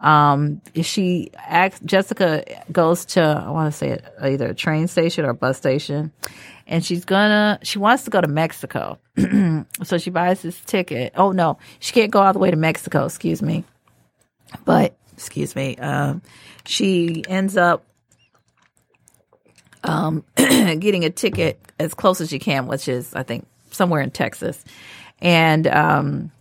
Um, 0.00 0.62
she 0.80 1.30
acts, 1.36 1.78
Jessica 1.84 2.42
goes 2.72 3.04
to, 3.06 3.20
I 3.20 3.50
want 3.50 3.70
to 3.70 3.76
say 3.76 3.90
it, 3.90 4.04
either 4.22 4.48
a 4.48 4.54
train 4.54 4.88
station 4.88 5.26
or 5.26 5.30
a 5.30 5.34
bus 5.34 5.58
station, 5.58 6.10
and 6.66 6.82
she's 6.82 7.04
gonna, 7.04 7.58
she 7.62 7.78
wants 7.78 8.04
to 8.04 8.10
go 8.10 8.20
to 8.20 8.28
Mexico. 8.28 8.98
so 9.82 9.98
she 9.98 10.08
buys 10.08 10.40
this 10.40 10.58
ticket. 10.62 11.12
Oh 11.16 11.32
no, 11.32 11.58
she 11.80 11.92
can't 11.92 12.10
go 12.10 12.20
all 12.22 12.32
the 12.32 12.38
way 12.38 12.50
to 12.50 12.56
Mexico, 12.56 13.04
excuse 13.04 13.42
me. 13.42 13.64
But, 14.64 14.96
excuse 15.20 15.54
me, 15.54 15.76
um, 15.76 16.22
she 16.64 17.22
ends 17.28 17.58
up 17.58 17.84
um, 19.84 20.24
getting 20.36 21.04
a 21.04 21.10
ticket 21.10 21.60
as 21.78 21.92
close 21.92 22.22
as 22.22 22.30
she 22.30 22.38
can, 22.38 22.66
which 22.66 22.88
is, 22.88 23.14
I 23.14 23.22
think, 23.22 23.46
somewhere 23.70 24.00
in 24.00 24.10
Texas. 24.10 24.64
And 25.18 25.66
um, 25.66 26.32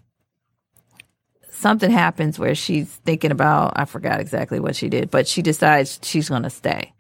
something 1.52 1.92
happens 1.92 2.39
where 2.39 2.56
she's 2.56 2.88
thinking 2.88 3.32
about, 3.32 3.74
I 3.76 3.84
forgot 3.84 4.22
exactly 4.22 4.62
what 4.62 4.78
she 4.78 4.88
did, 4.88 5.12
but 5.12 5.28
she 5.28 5.42
decides 5.42 6.00
she's 6.02 6.30
going 6.30 6.44
to 6.44 6.50
stay. 6.50 6.94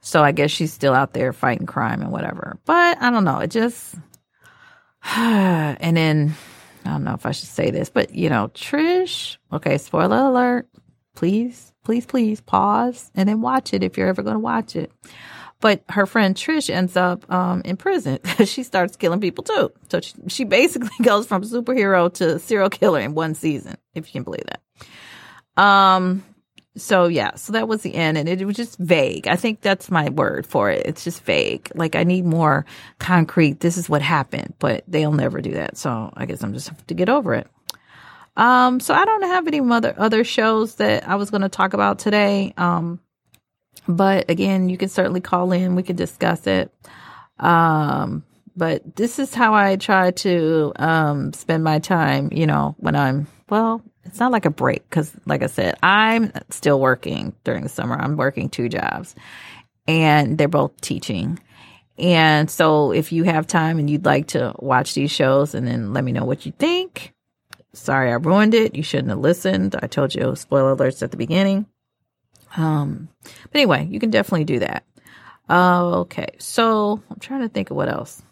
So 0.00 0.24
I 0.24 0.32
guess 0.32 0.50
she's 0.50 0.72
still 0.72 0.94
out 0.94 1.12
there 1.12 1.32
fighting 1.32 1.66
crime 1.66 2.02
and 2.02 2.10
whatever. 2.10 2.58
But 2.64 3.00
I 3.00 3.10
don't 3.10 3.24
know. 3.24 3.38
It 3.38 3.52
just, 3.52 3.94
and 5.14 5.96
then, 5.96 6.34
I 6.84 6.90
don't 6.90 7.04
know 7.04 7.14
if 7.14 7.24
I 7.24 7.30
should 7.30 7.48
say 7.48 7.70
this, 7.70 7.88
but 7.88 8.14
you 8.16 8.30
know, 8.30 8.50
Trish, 8.52 9.36
okay, 9.52 9.78
spoiler 9.78 10.16
alert, 10.16 10.66
please, 11.20 11.74
please, 11.84 12.06
please 12.06 12.40
pause 12.40 13.10
and 13.14 13.28
then 13.28 13.42
watch 13.42 13.74
it 13.74 13.82
if 13.82 13.98
you're 13.98 14.08
ever 14.08 14.22
going 14.22 14.36
to 14.36 14.40
watch 14.40 14.74
it. 14.74 14.90
But 15.60 15.84
her 15.90 16.06
friend 16.06 16.34
Trish 16.34 16.70
ends 16.70 16.96
up 16.96 17.30
um, 17.30 17.60
in 17.66 17.76
prison 17.76 18.20
she 18.46 18.62
starts 18.62 18.96
killing 18.96 19.20
people 19.20 19.44
too. 19.44 19.70
So 19.90 20.00
she, 20.00 20.14
she 20.28 20.44
basically 20.44 20.88
goes 21.02 21.26
from 21.26 21.42
superhero 21.42 22.10
to 22.14 22.38
serial 22.38 22.70
killer 22.70 23.00
in 23.00 23.14
one 23.14 23.34
season, 23.34 23.76
if 23.94 24.06
you 24.06 24.12
can 24.12 24.22
believe 24.22 24.46
that. 24.46 25.62
Um. 25.62 26.24
So 26.76 27.08
yeah, 27.08 27.34
so 27.34 27.52
that 27.52 27.68
was 27.68 27.82
the 27.82 27.94
end, 27.94 28.16
and 28.16 28.26
it, 28.26 28.40
it 28.40 28.44
was 28.46 28.56
just 28.56 28.78
vague. 28.78 29.26
I 29.26 29.36
think 29.36 29.60
that's 29.60 29.90
my 29.90 30.08
word 30.08 30.46
for 30.46 30.70
it. 30.70 30.86
It's 30.86 31.04
just 31.04 31.22
vague. 31.24 31.70
Like 31.74 31.96
I 31.96 32.04
need 32.04 32.24
more 32.24 32.64
concrete. 32.98 33.60
This 33.60 33.76
is 33.76 33.90
what 33.90 34.00
happened, 34.00 34.54
but 34.58 34.84
they'll 34.88 35.12
never 35.12 35.42
do 35.42 35.50
that. 35.50 35.76
So 35.76 36.10
I 36.16 36.24
guess 36.24 36.42
I'm 36.42 36.54
just 36.54 36.68
have 36.68 36.86
to 36.86 36.94
get 36.94 37.10
over 37.10 37.34
it. 37.34 37.48
Um, 38.36 38.80
so 38.80 38.94
I 38.94 39.04
don't 39.04 39.22
have 39.22 39.46
any 39.46 39.60
other 39.60 39.94
other 39.98 40.24
shows 40.24 40.76
that 40.76 41.06
I 41.08 41.16
was 41.16 41.30
going 41.30 41.42
to 41.42 41.48
talk 41.48 41.74
about 41.74 41.98
today. 41.98 42.54
Um, 42.56 43.00
but 43.88 44.30
again, 44.30 44.68
you 44.68 44.76
can 44.76 44.88
certainly 44.88 45.20
call 45.20 45.52
in. 45.52 45.74
We 45.74 45.82
can 45.82 45.96
discuss 45.96 46.46
it. 46.46 46.72
Um, 47.38 48.24
but 48.56 48.96
this 48.96 49.18
is 49.18 49.34
how 49.34 49.54
I 49.54 49.76
try 49.76 50.10
to 50.10 50.72
um, 50.76 51.32
spend 51.32 51.64
my 51.64 51.78
time, 51.78 52.30
you 52.32 52.46
know, 52.46 52.74
when 52.78 52.94
I'm, 52.94 53.26
well, 53.48 53.82
it's 54.04 54.18
not 54.18 54.32
like 54.32 54.44
a 54.44 54.50
break 54.50 54.88
because, 54.88 55.12
like 55.24 55.42
I 55.42 55.46
said, 55.46 55.76
I'm 55.82 56.32
still 56.50 56.80
working 56.80 57.34
during 57.44 57.62
the 57.62 57.68
summer. 57.68 57.96
I'm 57.96 58.16
working 58.16 58.48
two 58.48 58.68
jobs 58.68 59.14
and 59.86 60.36
they're 60.36 60.48
both 60.48 60.78
teaching. 60.80 61.38
And 61.98 62.50
so 62.50 62.92
if 62.92 63.12
you 63.12 63.24
have 63.24 63.46
time 63.46 63.78
and 63.78 63.88
you'd 63.88 64.06
like 64.06 64.28
to 64.28 64.54
watch 64.58 64.94
these 64.94 65.10
shows 65.10 65.54
and 65.54 65.66
then 65.66 65.92
let 65.92 66.02
me 66.02 66.12
know 66.12 66.24
what 66.24 66.46
you 66.46 66.52
think, 66.52 67.12
sorry 67.72 68.10
I 68.10 68.14
ruined 68.14 68.54
it. 68.54 68.74
You 68.74 68.82
shouldn't 68.82 69.10
have 69.10 69.18
listened. 69.18 69.76
I 69.80 69.86
told 69.86 70.14
you 70.14 70.34
spoiler 70.36 70.76
alerts 70.76 71.02
at 71.02 71.10
the 71.10 71.16
beginning. 71.16 71.66
Um, 72.56 73.08
but 73.22 73.54
anyway, 73.54 73.86
you 73.90 74.00
can 74.00 74.10
definitely 74.10 74.44
do 74.44 74.58
that. 74.60 74.84
Uh, 75.48 76.00
okay, 76.00 76.28
so 76.38 77.02
I'm 77.10 77.18
trying 77.18 77.42
to 77.42 77.48
think 77.48 77.70
of 77.70 77.76
what 77.76 77.88
else. 77.88 78.22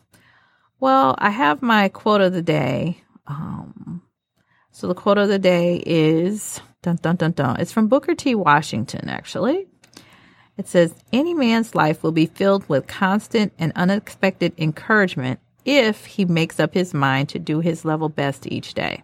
Well, 0.81 1.17
I 1.19 1.31
have 1.31 1.63
my 1.63 1.89
quote 1.89 2.21
of 2.21 2.33
the 2.33 2.43
day. 2.43 3.03
Um, 3.27 4.03
so 4.71 4.87
the 4.87 4.95
quote 4.95 5.19
of 5.19 5.29
the 5.29 5.39
day 5.39 5.83
is 5.85 6.61
dun 6.83 6.97
dun 7.03 7.17
dun 7.17 7.33
dun. 7.33 7.61
It's 7.61 7.73
from 7.73 7.89
Booker 7.89 8.15
T. 8.15 8.35
Washington, 8.35 9.09
actually. 9.09 9.67
It 10.57 10.69
says, 10.69 10.95
Any 11.13 11.35
man's 11.35 11.75
life 11.75 12.03
will 12.03 12.13
be 12.13 12.27
filled 12.27 12.69
with 12.69 12.87
constant 12.87 13.53
and 13.59 13.73
unexpected 13.75 14.53
encouragement 14.59 15.41
if 15.65 16.07
he 16.07 16.25
makes 16.25 16.61
up 16.61 16.75
his 16.75 16.95
mind 16.95 17.29
to 17.31 17.39
do 17.39 17.61
his 17.61 17.85
level 17.85 18.09
best 18.09 18.47
each 18.47 18.75
day. 18.75 19.03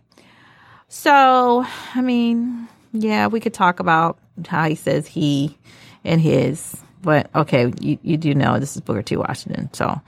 So, 0.89 1.65
I 1.95 2.01
mean, 2.01 2.69
yeah, 2.93 3.27
we 3.27 3.41
could 3.41 3.55
talk 3.55 3.81
about 3.81 4.19
how 4.47 4.69
he 4.69 4.75
says 4.75 5.07
he 5.07 5.59
and 6.05 6.21
his, 6.21 6.77
but 7.03 7.31
okay, 7.35 7.73
you, 7.81 7.99
you 8.03 8.17
do 8.17 8.35
know 8.35 8.59
this 8.59 8.77
is 8.77 8.83
Booker 8.83 9.03
T. 9.03 9.17
Washington. 9.17 9.73
So, 9.73 10.01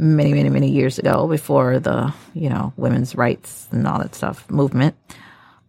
many, 0.00 0.32
many, 0.32 0.48
many 0.48 0.70
years 0.70 0.98
ago 0.98 1.28
before 1.28 1.78
the, 1.78 2.12
you 2.32 2.48
know, 2.48 2.72
women's 2.78 3.14
rights 3.14 3.68
and 3.70 3.86
all 3.86 3.98
that 3.98 4.14
stuff 4.14 4.50
movement. 4.50 4.96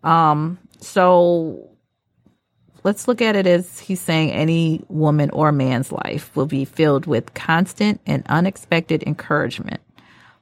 Um, 0.03 0.57
so 0.79 1.69
let's 2.85 3.09
look 3.09 3.21
at 3.21 3.35
it 3.35 3.45
as 3.45 3.77
he's 3.77 3.99
saying 3.99 4.31
any 4.31 4.85
woman 4.87 5.29
or 5.31 5.51
man's 5.51 5.91
life 5.91 6.33
will 6.33 6.45
be 6.45 6.63
filled 6.63 7.05
with 7.05 7.33
constant 7.33 7.99
and 8.05 8.25
unexpected 8.27 9.03
encouragement. 9.03 9.81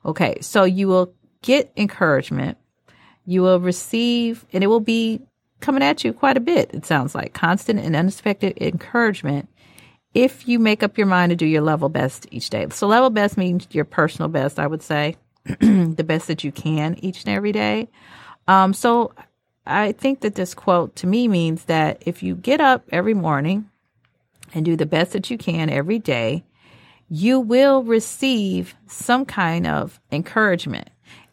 Okay, 0.05 0.37
so 0.39 0.65
you 0.65 0.87
will 0.87 1.11
get 1.41 1.71
encouragement, 1.75 2.58
you 3.29 3.43
will 3.43 3.59
receive, 3.59 4.43
and 4.51 4.63
it 4.63 4.67
will 4.67 4.79
be 4.79 5.21
coming 5.59 5.83
at 5.83 6.03
you 6.03 6.11
quite 6.11 6.35
a 6.35 6.39
bit, 6.41 6.73
it 6.73 6.83
sounds 6.83 7.13
like 7.13 7.31
constant 7.33 7.79
and 7.79 7.95
unexpected 7.95 8.57
encouragement 8.59 9.47
if 10.15 10.47
you 10.47 10.57
make 10.57 10.81
up 10.81 10.97
your 10.97 11.05
mind 11.05 11.29
to 11.29 11.35
do 11.35 11.45
your 11.45 11.61
level 11.61 11.89
best 11.89 12.25
each 12.31 12.49
day. 12.49 12.65
So, 12.71 12.87
level 12.87 13.11
best 13.11 13.37
means 13.37 13.67
your 13.69 13.85
personal 13.85 14.29
best, 14.29 14.57
I 14.57 14.65
would 14.65 14.81
say, 14.81 15.15
the 15.45 16.03
best 16.03 16.27
that 16.27 16.43
you 16.43 16.51
can 16.51 16.97
each 17.03 17.23
and 17.23 17.35
every 17.35 17.51
day. 17.51 17.89
Um, 18.47 18.73
so, 18.73 19.13
I 19.63 19.91
think 19.91 20.21
that 20.21 20.33
this 20.33 20.55
quote 20.55 20.95
to 20.95 21.07
me 21.07 21.27
means 21.27 21.65
that 21.65 22.01
if 22.07 22.23
you 22.23 22.33
get 22.33 22.59
up 22.59 22.85
every 22.91 23.13
morning 23.13 23.69
and 24.55 24.65
do 24.65 24.75
the 24.75 24.87
best 24.87 25.11
that 25.11 25.29
you 25.29 25.37
can 25.37 25.69
every 25.69 25.99
day, 25.99 26.43
you 27.09 27.39
will 27.39 27.83
receive 27.83 28.73
some 28.87 29.25
kind 29.25 29.67
of 29.67 29.99
encouragement. 30.11 30.89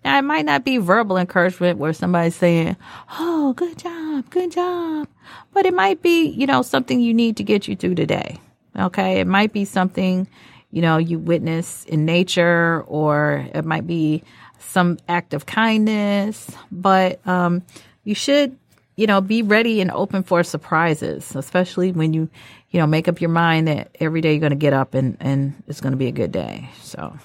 It 0.07 0.23
might 0.23 0.45
not 0.45 0.65
be 0.65 0.79
verbal 0.79 1.17
encouragement 1.17 1.79
where 1.79 1.93
somebody's 1.93 2.37
saying, 2.37 2.77
Oh, 3.19 3.53
good 3.55 3.77
job, 3.79 4.31
good 4.31 4.53
job. 4.53 5.09
But 5.53 5.67
it 5.67 5.75
might 5.75 6.01
be, 6.03 6.27
you 6.29 6.47
know, 6.47 6.63
something 6.63 7.01
you 7.01 7.13
need 7.13 7.37
to 7.39 7.43
get 7.43 7.67
you 7.67 7.75
through 7.75 7.97
today. 7.97 8.39
Okay. 8.79 9.21
It 9.21 9.27
might 9.27 9.53
be 9.53 9.65
something, 9.65 10.29
you 10.71 10.83
know, 10.83 10.97
you 10.99 11.19
witness 11.19 11.85
in 11.87 12.05
nature 12.05 12.85
or 12.87 13.49
it 13.53 13.65
might 13.65 13.87
be 13.87 14.23
some 14.59 14.99
act 15.09 15.35
of 15.35 15.47
kindness, 15.47 16.51
but, 16.71 17.27
um, 17.27 17.63
you 18.05 18.15
should, 18.15 18.57
you 18.97 19.07
know, 19.07 19.21
be 19.21 19.43
ready 19.43 19.81
and 19.81 19.91
open 19.91 20.23
for 20.23 20.43
surprises, 20.43 21.35
especially 21.37 21.93
when 21.93 22.15
you, 22.15 22.29
you 22.71 22.81
know, 22.81 22.87
make 22.87 23.09
up 23.09 23.21
your 23.21 23.31
mind 23.31 23.69
that 23.69 23.95
every 24.01 24.21
day 24.21 24.33
you're 24.33 24.41
going 24.41 24.51
to 24.51 24.57
get 24.57 24.73
up 24.73 24.95
and, 24.95 25.17
and 25.21 25.63
it's 25.67 25.81
going 25.81 25.93
to 25.93 25.99
be 25.99 26.07
a 26.07 26.13
good 26.13 26.33
day. 26.33 26.71
So, 26.81 27.19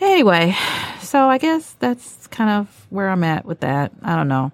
anyway, 0.00 0.56
so 1.00 1.28
I 1.28 1.38
guess 1.38 1.74
that's 1.78 2.26
kind 2.28 2.50
of 2.50 2.86
where 2.90 3.08
I'm 3.08 3.24
at 3.24 3.44
with 3.44 3.60
that. 3.60 3.92
I 4.02 4.16
don't 4.16 4.28
know. 4.28 4.52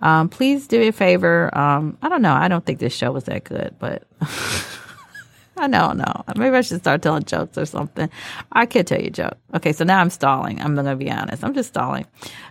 Um, 0.00 0.28
please 0.28 0.66
do 0.66 0.78
me 0.78 0.88
a 0.88 0.92
favor. 0.92 1.56
Um, 1.56 1.98
I 2.02 2.08
don't 2.08 2.22
know. 2.22 2.34
I 2.34 2.48
don't 2.48 2.64
think 2.64 2.78
this 2.78 2.94
show 2.94 3.10
was 3.10 3.24
that 3.24 3.44
good, 3.44 3.74
but 3.78 4.04
I 5.56 5.66
don't 5.66 5.98
know. 5.98 6.24
Maybe 6.36 6.56
I 6.56 6.60
should 6.60 6.80
start 6.80 7.02
telling 7.02 7.24
jokes 7.24 7.58
or 7.58 7.66
something. 7.66 8.08
I 8.52 8.66
can't 8.66 8.86
tell 8.86 9.00
you 9.00 9.08
a 9.08 9.10
joke. 9.10 9.36
Okay, 9.54 9.72
so 9.72 9.84
now 9.84 10.00
I'm 10.00 10.10
stalling. 10.10 10.60
I'm 10.60 10.76
to 10.76 10.96
be 10.96 11.10
honest. 11.10 11.42
I'm 11.42 11.54
just 11.54 11.70
stalling. 11.70 12.06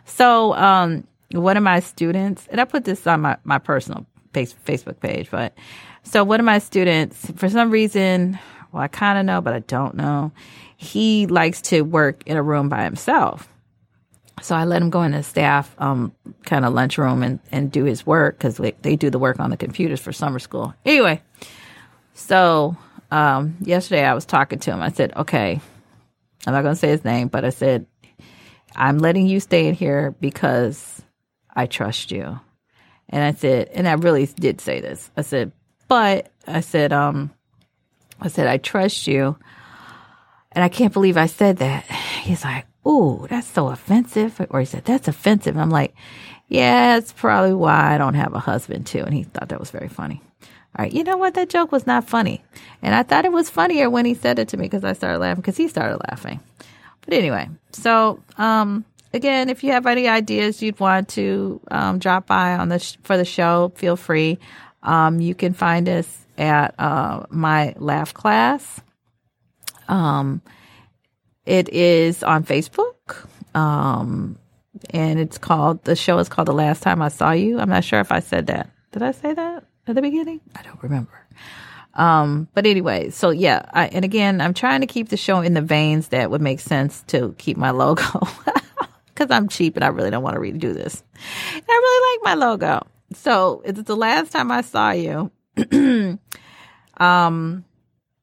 So, 0.06 0.54
um, 0.56 1.08
one 1.32 1.58
of 1.58 1.64
my 1.64 1.80
students, 1.80 2.48
and 2.50 2.62
I 2.62 2.66
put 2.66 2.86
this 2.86 3.06
on 3.06 3.22
my, 3.22 3.38
my 3.44 3.60
personal 3.60 4.06
Facebook 4.34 5.00
page, 5.00 5.30
but 5.32 5.54
so 6.04 6.24
one 6.24 6.40
of 6.40 6.46
my 6.46 6.60
students, 6.60 7.30
for 7.36 7.50
some 7.50 7.70
reason, 7.70 8.40
well, 8.72 8.84
I 8.84 8.88
kind 8.88 9.18
of 9.18 9.26
know, 9.26 9.42
but 9.42 9.54
I 9.54 9.60
don't 9.60 9.96
know, 9.96 10.32
he 10.76 11.28
likes 11.28 11.62
to 11.64 11.82
work 11.82 12.24
in 12.26 12.38
a 12.38 12.44
room 12.44 12.70
by 12.70 12.84
himself. 12.84 13.50
So 14.42 14.56
I 14.56 14.66
let 14.66 14.82
him 14.82 14.92
go 14.92 15.02
in 15.02 15.14
the 15.14 15.24
staff 15.24 15.76
um, 15.80 16.14
kind 16.46 16.64
of 16.64 16.74
lunchroom 16.74 17.24
and, 17.24 17.40
and 17.52 17.72
do 17.72 17.86
his 17.86 18.06
work 18.06 18.38
because 18.38 18.58
they 18.58 18.96
do 18.96 19.10
the 19.10 19.18
work 19.18 19.40
on 19.40 19.50
the 19.50 19.58
computers 19.58 20.00
for 20.00 20.14
summer 20.14 20.38
school. 20.38 20.76
Anyway, 20.86 21.24
so 22.14 22.78
um, 23.10 23.58
yesterday 23.62 24.06
I 24.06 24.14
was 24.14 24.26
talking 24.26 24.60
to 24.60 24.72
him. 24.72 24.82
I 24.82 24.92
said, 24.92 25.16
okay, 25.16 25.60
I'm 26.46 26.54
not 26.54 26.62
going 26.62 26.76
to 26.76 26.80
say 26.80 26.90
his 26.90 27.04
name, 27.04 27.30
but 27.30 27.46
I 27.46 27.50
said, 27.50 27.88
I'm 28.76 29.00
letting 29.00 29.26
you 29.26 29.40
stay 29.40 29.68
in 29.68 29.74
here 29.74 30.16
because 30.20 31.02
I 31.56 31.66
trust 31.66 32.12
you. 32.12 32.40
And 33.10 33.24
I 33.24 33.34
said, 33.34 33.70
and 33.70 33.88
I 33.88 33.94
really 33.94 34.28
did 34.28 34.62
say 34.62 34.82
this. 34.82 35.10
I 35.18 35.22
said, 35.22 35.52
but 35.88 36.32
I 36.46 36.60
said, 36.60 36.94
um, 36.94 37.32
I 38.22 38.28
said, 38.30 38.48
I 38.48 38.58
trust 38.58 39.08
you. 39.08 39.38
And 40.52 40.64
I 40.64 40.70
can't 40.70 40.94
believe 40.94 41.18
I 41.18 41.28
said 41.28 41.58
that. 41.58 41.86
He's 42.22 42.44
like, 42.44 42.66
Ooh, 42.86 43.28
that's 43.30 43.48
so 43.48 43.68
offensive. 43.68 44.46
Or 44.50 44.60
he 44.60 44.66
said, 44.66 44.86
That's 44.86 45.08
offensive. 45.08 45.58
I'm 45.58 45.70
like, 45.70 45.94
Yeah, 46.48 46.96
that's 46.96 47.14
probably 47.14 47.54
why 47.54 47.94
I 47.94 47.98
don't 47.98 48.16
have 48.16 48.34
a 48.34 48.40
husband, 48.40 48.88
too. 48.88 49.04
And 49.04 49.14
he 49.14 49.24
thought 49.24 49.50
that 49.50 49.60
was 49.60 49.72
very 49.72 49.90
funny. 49.90 50.22
All 50.78 50.84
right, 50.84 50.94
you 50.94 51.04
know 51.04 51.18
what? 51.18 51.34
That 51.34 51.50
joke 51.50 51.72
was 51.72 51.88
not 51.88 52.08
funny. 52.08 52.44
And 52.82 52.94
I 52.94 53.04
thought 53.04 53.26
it 53.26 53.32
was 53.32 53.50
funnier 53.50 53.90
when 53.90 54.06
he 54.06 54.14
said 54.14 54.38
it 54.38 54.50
to 54.50 54.58
me 54.58 54.66
because 54.66 54.84
I 54.84 54.94
started 54.94 55.20
laughing 55.20 55.42
because 55.42 55.58
he 55.58 55.68
started 55.68 55.98
laughing. 56.10 56.40
But 57.02 57.16
anyway, 57.16 57.50
so 57.72 58.22
um, 58.38 58.86
again, 59.14 59.50
if 59.50 59.64
you 59.64 59.72
have 59.72 59.88
any 59.88 60.08
ideas 60.08 60.62
you'd 60.62 60.80
want 60.80 61.10
to 61.10 61.60
um, 61.72 62.00
drop 62.00 62.28
by 62.28 62.56
on 62.56 62.70
the 62.70 62.80
sh- 62.80 62.98
for 63.04 63.18
the 63.18 63.26
show, 63.26 63.72
feel 63.76 63.96
free. 63.96 64.38
Um, 64.84 65.20
you 65.20 65.34
can 65.34 65.54
find 65.54 65.90
us 65.90 66.27
at 66.38 66.76
uh, 66.80 67.26
my 67.30 67.74
laugh 67.78 68.14
class. 68.14 68.82
Um, 69.88 70.42
it 71.46 71.70
is 71.70 72.24
on 72.24 72.44
Facebook. 72.44 73.26
Um, 73.56 74.38
and 74.92 75.20
it's 75.20 75.38
called 75.38 75.84
the 75.86 75.96
show 75.96 76.20
is 76.20 76.30
called 76.30 76.48
The 76.48 76.54
Last 76.54 76.84
Time 76.84 77.02
I 77.02 77.08
Saw 77.10 77.32
You. 77.32 77.60
I'm 77.60 77.70
not 77.70 77.84
sure 77.84 78.00
if 78.00 78.12
I 78.12 78.20
said 78.20 78.48
that. 78.48 78.70
Did 78.92 79.02
I 79.02 79.12
say 79.12 79.34
that 79.34 79.66
at 79.88 79.96
the 79.96 80.02
beginning? 80.02 80.42
I 80.56 80.62
don't 80.62 80.82
remember. 80.84 81.12
Um, 81.94 82.48
but 82.54 82.68
anyway, 82.68 83.10
so 83.10 83.32
yeah, 83.32 83.66
I, 83.74 83.88
and 83.88 84.06
again, 84.06 84.40
I'm 84.40 84.54
trying 84.54 84.82
to 84.82 84.88
keep 84.88 85.10
the 85.10 85.18
show 85.18 85.42
in 85.42 85.56
the 85.56 85.62
veins 85.62 86.10
that 86.10 86.30
would 86.30 86.42
make 86.42 86.60
sense 86.60 87.02
to 87.08 87.34
keep 87.40 87.58
my 87.58 87.72
logo. 87.72 88.04
because 89.18 89.32
I'm 89.32 89.50
cheap 89.50 89.76
and 89.76 89.84
I 89.84 89.88
really 89.88 90.12
don't 90.12 90.22
want 90.22 90.36
to 90.36 90.40
redo 90.40 90.74
this. 90.74 91.04
And 91.54 91.64
I 91.68 91.74
really 91.74 92.14
like 92.14 92.26
my 92.26 92.46
logo. 92.46 92.86
So 93.14 93.64
it's 93.66 93.82
the 93.82 93.96
last 93.96 94.32
time 94.32 94.52
I 94.52 94.62
saw 94.62 94.92
you. 94.92 95.32
um, 96.98 97.64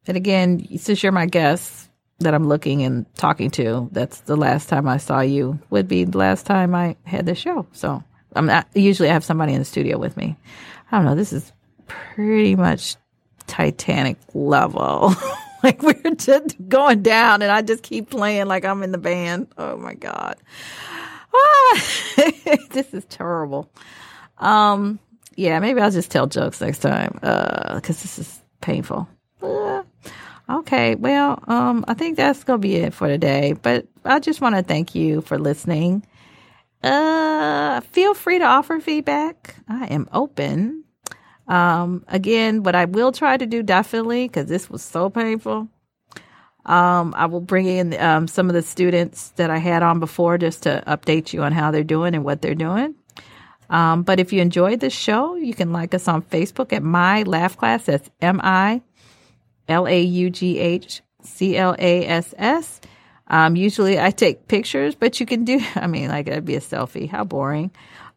and 0.07 0.17
again, 0.17 0.79
since 0.79 1.03
you're 1.03 1.13
my 1.13 1.27
guest 1.27 1.89
that 2.19 2.35
I'm 2.35 2.49
looking 2.49 2.83
and 2.83 3.13
talking 3.15 3.51
to, 3.53 3.89
that's 3.93 4.21
the 4.21 4.37
last 4.37 4.69
time 4.69 4.89
I 4.89 4.99
saw 4.99 5.21
you 5.21 5.59
would 5.71 5.89
be 5.89 6.05
the 6.05 6.19
last 6.19 6.47
time 6.47 6.75
I 6.75 6.97
had 7.05 7.27
the 7.27 7.35
show. 7.35 7.67
So 7.73 8.03
I'm 8.35 8.47
not, 8.47 8.67
usually 8.75 9.09
I 9.09 9.13
have 9.13 9.25
somebody 9.25 9.53
in 9.53 9.59
the 9.59 9.65
studio 9.65 9.99
with 9.99 10.17
me. 10.17 10.37
I 10.91 10.97
don't 10.97 11.07
know. 11.07 11.15
This 11.15 11.33
is 11.33 11.53
pretty 11.87 12.55
much 12.55 12.97
Titanic 13.47 14.19
level. 14.33 15.15
like 15.63 15.83
we're 15.83 16.15
just 16.15 16.57
going 16.69 17.03
down 17.03 17.43
and 17.43 17.51
I 17.51 17.63
just 17.63 17.83
keep 17.83 18.11
playing 18.11 18.47
like 18.47 18.65
I'm 18.65 18.83
in 18.83 18.93
the 18.93 18.99
band. 18.99 19.49
Oh 19.57 19.77
my 19.77 19.95
God. 19.95 20.37
Ah, 21.35 21.83
this 22.71 22.93
is 22.93 23.05
terrible. 23.07 23.71
Um, 24.39 24.99
yeah, 25.37 25.59
maybe 25.59 25.81
I'll 25.81 25.91
just 25.91 26.11
tell 26.11 26.27
jokes 26.27 26.61
next 26.61 26.79
time. 26.79 27.19
Uh, 27.23 27.81
cause 27.81 28.03
this 28.03 28.19
is 28.19 28.44
painful. 28.65 29.09
Uh, 29.43 29.83
okay. 30.49 30.97
Well, 30.97 31.43
um, 31.47 31.85
I 31.89 31.95
think 31.95 32.17
that's 32.17 32.45
to 32.45 32.59
be 32.59 32.77
it 32.77 32.95
for 32.95 33.09
today, 33.09 33.55
but 33.63 33.87
I 34.05 34.19
just 34.19 34.41
want 34.41 34.57
to 34.57 34.63
thank 34.63 34.95
you 34.95 35.21
for 35.21 35.39
listening. 35.39 36.05
Uh, 36.83 37.81
feel 37.81 38.15
free 38.15 38.39
to 38.39 38.45
offer 38.45 38.81
feedback. 38.81 39.57
I 39.69 39.87
am 39.87 40.09
open 40.13 40.85
um, 41.47 42.05
again, 42.09 42.63
what 42.63 42.75
I 42.75 42.87
will 42.87 43.13
try 43.13 43.37
to 43.37 43.47
do 43.47 43.63
definitely, 43.63 44.29
because 44.29 44.49
this 44.49 44.71
was 44.71 44.83
so 44.83 45.11
painful, 45.11 45.69
Um, 46.67 47.13
I 47.17 47.27
will 47.27 47.43
bring 47.43 47.67
in 47.67 47.99
um, 48.01 48.27
some 48.27 48.49
of 48.49 48.55
the 48.55 48.63
students 48.63 49.31
that 49.37 49.51
I 49.51 49.59
had 49.59 49.83
on 49.83 50.01
before 50.01 50.39
just 50.39 50.63
to 50.63 50.83
update 50.87 51.33
you 51.33 51.43
on 51.43 51.53
how 51.53 51.71
they're 51.71 51.85
doing 51.85 52.15
and 52.15 52.25
what 52.25 52.41
they're 52.41 52.55
doing. 52.55 52.95
Um, 53.71 54.03
but 54.03 54.21
if 54.21 54.33
you 54.33 54.41
enjoyed 54.41 54.81
this 54.81 54.93
show, 54.93 55.35
you 55.37 55.55
can 55.55 55.73
like 55.73 55.95
us 55.95 56.09
on 56.09 56.23
Facebook 56.23 56.73
at 56.73 56.83
My 56.83 57.23
Laugh 57.23 57.57
Class. 57.57 57.87
That's 57.87 58.11
M 58.21 58.41
I 58.43 58.83
L 59.69 59.87
A 59.87 60.01
U 60.01 60.31
G 60.31 60.59
H 60.59 61.03
C 61.23 61.57
L 61.57 61.75
A 61.79 62.07
S 62.07 62.35
S. 62.37 62.81
Um, 63.27 63.57
usually 63.57 63.99
I 63.99 64.11
take 64.11 64.49
pictures, 64.49 64.95
but 64.95 65.19
you 65.19 65.27
can 65.27 65.45
do, 65.45 65.61
I 65.75 65.87
mean, 65.87 66.09
like 66.09 66.29
it'd 66.29 66.45
be 66.45 66.57
a 66.57 66.61
selfie. 66.61 67.09
How 67.09 67.25
boring. 67.25 67.71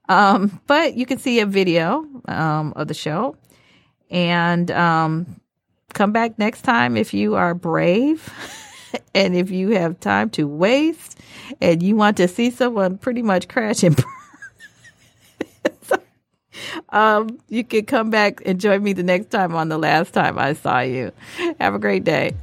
Um, 0.09 0.61
but 0.67 0.95
you 0.95 1.05
can 1.05 1.17
see 1.17 1.39
a 1.39 1.45
video 1.45 2.05
um, 2.27 2.73
of 2.75 2.87
the 2.87 2.93
show. 2.93 3.35
And 4.09 4.71
um, 4.71 5.41
come 5.93 6.11
back 6.11 6.39
next 6.39 6.61
time 6.61 6.95
if 6.95 7.13
you 7.13 7.35
are 7.35 7.53
brave 7.53 8.31
and 9.15 9.35
if 9.35 9.51
you 9.51 9.71
have 9.71 9.99
time 9.99 10.29
to 10.31 10.47
waste 10.47 11.19
and 11.59 11.83
you 11.83 11.95
want 11.95 12.17
to 12.17 12.27
see 12.27 12.51
someone 12.51 12.97
pretty 12.97 13.21
much 13.21 13.47
crash 13.47 13.83
and 13.83 13.95
burn. 13.95 14.16
Um, 16.89 17.39
you 17.49 17.63
can 17.63 17.85
come 17.85 18.09
back 18.09 18.41
and 18.45 18.59
join 18.59 18.83
me 18.83 18.93
the 18.93 19.03
next 19.03 19.29
time 19.29 19.55
on 19.55 19.69
the 19.69 19.77
last 19.77 20.13
time 20.13 20.37
I 20.37 20.53
saw 20.53 20.79
you. 20.79 21.11
Have 21.59 21.75
a 21.75 21.79
great 21.79 22.03
day. 22.03 22.33